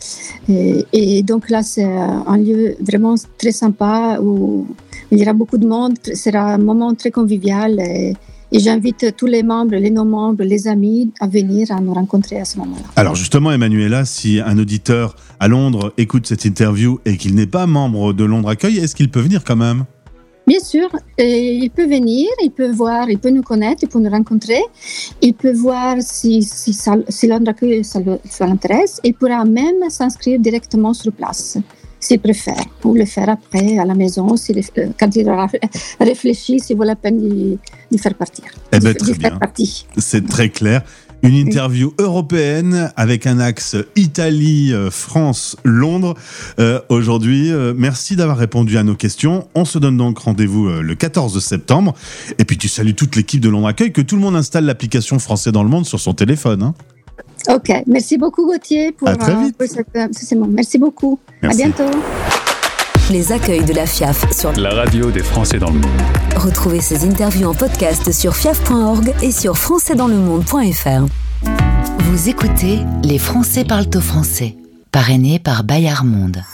Et, 0.48 0.84
et 0.92 1.22
donc, 1.22 1.50
là, 1.50 1.62
c'est 1.62 1.84
un 1.84 2.36
lieu 2.36 2.76
vraiment 2.80 3.14
très 3.38 3.52
sympa 3.52 4.18
où 4.22 4.66
il 5.10 5.18
y 5.18 5.22
aura 5.22 5.32
beaucoup 5.32 5.58
de 5.58 5.66
monde. 5.66 5.94
Ce 6.04 6.14
sera 6.14 6.54
un 6.54 6.58
moment 6.58 6.94
très 6.94 7.10
convivial. 7.10 7.80
Et, 7.80 8.14
et 8.52 8.58
j'invite 8.58 9.14
tous 9.16 9.26
les 9.26 9.44
membres, 9.44 9.76
les 9.76 9.90
non-membres, 9.90 10.42
les 10.42 10.66
amis 10.66 11.12
à 11.20 11.28
venir 11.28 11.70
à 11.70 11.80
nous 11.80 11.94
rencontrer 11.94 12.40
à 12.40 12.44
ce 12.44 12.58
moment-là. 12.58 12.82
Alors 12.96 13.14
justement, 13.14 13.52
Emmanuela, 13.52 14.04
si 14.04 14.40
un 14.40 14.58
auditeur 14.58 15.14
à 15.38 15.46
Londres 15.46 15.92
écoute 15.98 16.26
cette 16.26 16.44
interview 16.44 16.98
et 17.04 17.16
qu'il 17.16 17.36
n'est 17.36 17.46
pas 17.46 17.66
membre 17.66 18.12
de 18.12 18.24
Londres 18.24 18.48
Accueil, 18.48 18.78
est-ce 18.78 18.96
qu'il 18.96 19.08
peut 19.08 19.20
venir 19.20 19.44
quand 19.44 19.54
même? 19.56 19.84
Bien 20.50 20.58
sûr, 20.58 20.88
il 21.16 21.70
peut 21.70 21.86
venir, 21.86 22.28
il 22.42 22.50
peut 22.50 22.72
voir, 22.72 23.08
il 23.08 23.20
peut 23.20 23.30
nous 23.30 23.46
connaître, 23.50 23.84
il 23.84 23.88
peut 23.88 24.00
nous 24.00 24.10
rencontrer, 24.10 24.60
il 25.22 25.32
peut 25.32 25.52
voir 25.52 25.98
si, 26.00 26.42
si, 26.42 27.26
Londres 27.28 27.50
Accueil, 27.50 27.84
ça, 27.84 28.00
ça 28.28 28.46
l'intéresse, 28.48 29.00
il 29.04 29.14
pourra 29.14 29.44
même 29.44 29.88
s'inscrire 29.88 30.40
directement 30.40 30.92
sur 30.92 31.12
place, 31.12 31.56
s'il 32.00 32.18
préfère, 32.18 32.64
ou 32.82 32.94
le 32.94 33.04
faire 33.04 33.28
après 33.28 33.78
à 33.78 33.84
la 33.84 33.94
maison, 33.94 34.26
euh, 34.34 34.86
quand 34.98 35.14
il 35.14 35.28
aura 35.28 35.46
réfléchi, 36.00 36.58
s'il 36.58 36.76
vaut 36.76 36.82
la 36.82 36.96
peine 36.96 37.18
d'y 37.88 37.98
faire 37.98 38.16
partir. 38.16 38.46
Eh 38.72 38.80
ben, 38.80 38.92
très 38.92 39.14
bien. 39.14 39.38
C'est 39.98 40.26
très 40.26 40.48
clair. 40.48 40.82
Une 41.22 41.34
interview 41.34 41.92
européenne 41.98 42.90
avec 42.96 43.26
un 43.26 43.38
axe 43.38 43.76
Italie, 43.94 44.72
euh, 44.72 44.90
France, 44.90 45.56
Londres. 45.64 46.14
Euh, 46.58 46.80
Aujourd'hui, 46.88 47.52
euh, 47.52 47.74
merci 47.76 48.16
d'avoir 48.16 48.38
répondu 48.38 48.78
à 48.78 48.82
nos 48.82 48.94
questions. 48.94 49.46
On 49.54 49.66
se 49.66 49.78
donne 49.78 49.98
donc 49.98 50.18
rendez-vous 50.18 50.68
euh, 50.68 50.80
le 50.80 50.94
14 50.94 51.38
septembre. 51.44 51.94
Et 52.38 52.44
puis 52.46 52.56
tu 52.56 52.68
salues 52.68 52.94
toute 52.94 53.16
l'équipe 53.16 53.40
de 53.40 53.50
Londres 53.50 53.68
Accueil, 53.68 53.92
que 53.92 54.00
tout 54.00 54.16
le 54.16 54.22
monde 54.22 54.34
installe 54.36 54.64
l'application 54.64 55.18
Français 55.18 55.52
dans 55.52 55.62
le 55.62 55.68
monde 55.68 55.84
sur 55.84 56.00
son 56.00 56.14
téléphone. 56.14 56.62
hein. 56.62 56.74
Ok, 57.48 57.70
merci 57.86 58.16
beaucoup 58.18 58.46
Gauthier 58.46 58.92
pour, 58.92 59.08
À 59.08 59.16
très 59.16 59.34
vite. 59.44 59.56
pour 59.56 59.66
cette, 59.66 59.86
ce. 60.14 60.34
Merci 60.34 60.78
beaucoup. 60.78 61.18
Merci. 61.42 61.62
À 61.62 61.66
bientôt. 61.68 62.49
Les 63.10 63.32
accueils 63.32 63.64
de 63.64 63.72
la 63.72 63.86
FIAF 63.86 64.30
sur 64.30 64.52
La 64.52 64.70
radio 64.70 65.10
des 65.10 65.24
Français 65.24 65.58
dans 65.58 65.70
le 65.70 65.80
monde. 65.80 66.00
Retrouvez 66.36 66.80
ces 66.80 67.04
interviews 67.04 67.48
en 67.48 67.54
podcast 67.54 68.12
sur 68.12 68.36
fiaf.org 68.36 69.12
et 69.20 69.32
sur 69.32 69.58
françaisdanslemonde.fr. 69.58 71.06
Vous 72.04 72.28
écoutez 72.28 72.78
Les 73.02 73.18
Français 73.18 73.64
parlent 73.64 73.90
au 73.96 74.00
français, 74.00 74.54
parrainé 74.92 75.40
par 75.40 75.64
Bayard 75.64 76.04
Monde. 76.04 76.44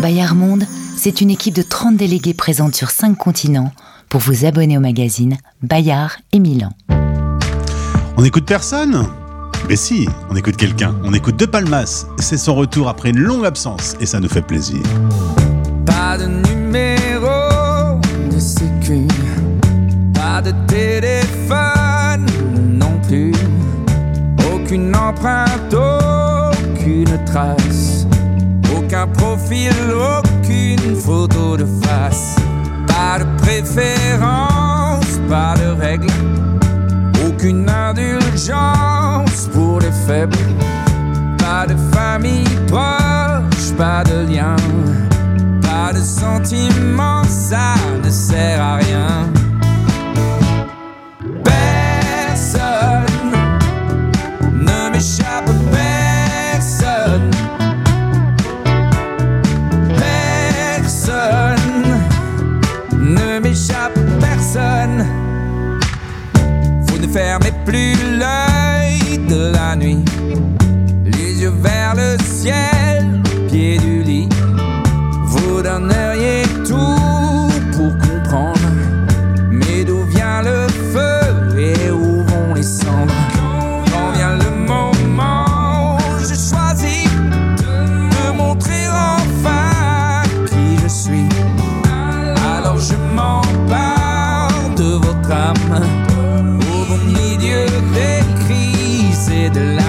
Bayard 0.00 0.36
Monde, 0.36 0.64
c'est 0.96 1.20
une 1.20 1.30
équipe 1.30 1.56
de 1.56 1.62
30 1.62 1.96
délégués 1.96 2.34
présente 2.34 2.76
sur 2.76 2.90
5 2.90 3.16
continents 3.16 3.72
pour 4.08 4.20
vous 4.20 4.44
abonner 4.44 4.78
au 4.78 4.80
magazine 4.80 5.38
Bayard 5.60 6.18
et 6.30 6.38
Milan. 6.38 6.70
On 8.16 8.22
n'écoute 8.22 8.46
personne? 8.46 9.08
Mais 9.68 9.76
si, 9.76 10.08
on 10.28 10.36
écoute 10.36 10.56
quelqu'un. 10.56 10.94
On 11.04 11.12
écoute 11.12 11.36
De 11.36 11.46
Palmas. 11.46 12.06
C'est 12.18 12.36
son 12.36 12.54
retour 12.54 12.88
après 12.88 13.10
une 13.10 13.20
longue 13.20 13.46
absence 13.46 13.96
et 14.00 14.06
ça 14.06 14.20
nous 14.20 14.28
fait 14.28 14.42
plaisir. 14.42 14.80
Pas 15.86 16.18
de 16.18 16.26
numéro 16.26 18.00
de 18.32 18.38
sécu, 18.38 19.06
pas 20.14 20.42
de 20.42 20.52
téléphone 20.66 22.26
non 22.56 22.98
plus, 23.06 23.32
aucune 24.52 24.94
empreinte, 24.94 25.74
aucune 25.74 27.24
trace, 27.24 28.06
aucun 28.76 29.06
profil, 29.06 29.72
aucune 30.18 30.96
photo 30.96 31.56
de 31.56 31.66
face, 31.82 32.36
pas 32.86 33.18
de 33.18 33.26
préférence, 33.40 35.20
pas 35.28 35.54
de 35.56 35.80
règle, 35.80 36.08
aucune 37.26 37.68
indulgence 37.68 38.19
pour 39.52 39.80
les 39.80 39.92
faibles. 40.06 40.36
Pas 41.38 41.66
de 41.66 41.76
famille 41.94 42.44
proche, 42.68 43.72
pas 43.76 44.02
de 44.04 44.32
lien. 44.32 44.56
Pas 45.60 45.92
de 45.92 46.00
sentiments, 46.00 47.24
ça 47.24 47.74
ne 48.02 48.10
sert 48.10 48.62
à 48.62 48.76
rien. 48.76 49.28
Personne 51.44 53.06
ne 54.52 54.90
m'échappe, 54.90 55.50
personne. 55.72 57.30
Personne 60.78 61.56
ne 62.98 63.40
m'échappe, 63.40 63.98
personne. 64.20 65.06
Vous 66.86 66.98
ne 66.98 67.06
fermez 67.06 67.49
plus 67.64 67.94
l'œil 68.18 69.18
de 69.28 69.52
la 69.52 69.76
nuit. 69.76 70.04
Les 71.04 71.42
yeux 71.42 71.54
vers 71.62 71.94
le 71.94 72.16
ciel, 72.24 73.20
au 73.24 73.50
pied 73.50 73.78
du 73.78 73.89
the 99.52 99.79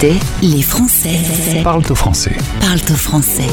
C'était 0.00 0.14
Les 0.40 0.62
Français. 0.62 1.18
Parle 1.62 1.82
au 1.90 1.94
français. 1.94 2.34
Parle 2.62 2.78
au 2.90 2.94
français. 2.94 3.44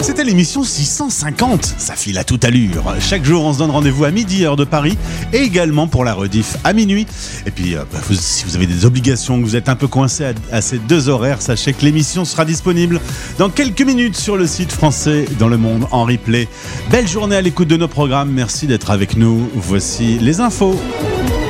C'était 0.00 0.22
l'émission 0.22 0.62
650, 0.62 1.74
ça 1.78 1.94
file 1.96 2.16
à 2.18 2.22
toute 2.22 2.44
allure. 2.44 2.84
Chaque 3.00 3.24
jour, 3.24 3.44
on 3.44 3.52
se 3.52 3.58
donne 3.58 3.72
rendez-vous 3.72 4.04
à 4.04 4.12
midi, 4.12 4.44
heure 4.44 4.54
de 4.54 4.62
Paris, 4.62 4.96
et 5.32 5.38
également 5.38 5.88
pour 5.88 6.04
la 6.04 6.14
rediff 6.14 6.58
à 6.62 6.72
minuit. 6.72 7.08
Et 7.44 7.50
puis, 7.50 7.74
euh, 7.74 7.82
bah, 7.92 7.98
vous- 8.08 8.14
si 8.14 8.44
vous 8.44 8.54
avez 8.54 8.66
des 8.68 8.84
obligations, 8.84 9.40
que 9.40 9.44
vous 9.44 9.56
êtes 9.56 9.68
un 9.68 9.74
peu 9.74 9.88
coincé 9.88 10.26
à, 10.26 10.32
à 10.56 10.60
ces 10.60 10.78
deux 10.78 11.08
horaires, 11.08 11.42
sachez 11.42 11.72
que 11.72 11.84
l'émission 11.84 12.24
sera 12.24 12.44
disponible 12.44 13.00
dans 13.38 13.48
quelques 13.50 13.82
minutes 13.82 14.16
sur 14.16 14.36
le 14.36 14.46
site 14.46 14.70
français 14.70 15.24
dans 15.40 15.48
le 15.48 15.56
monde 15.56 15.88
en 15.90 16.04
replay. 16.04 16.46
Belle 16.92 17.08
journée 17.08 17.34
à 17.34 17.40
l'écoute 17.42 17.66
de 17.66 17.76
nos 17.76 17.88
programmes, 17.88 18.30
merci 18.30 18.68
d'être 18.68 18.92
avec 18.92 19.16
nous. 19.16 19.48
Voici 19.56 20.20
les 20.20 20.38
infos. 20.38 20.80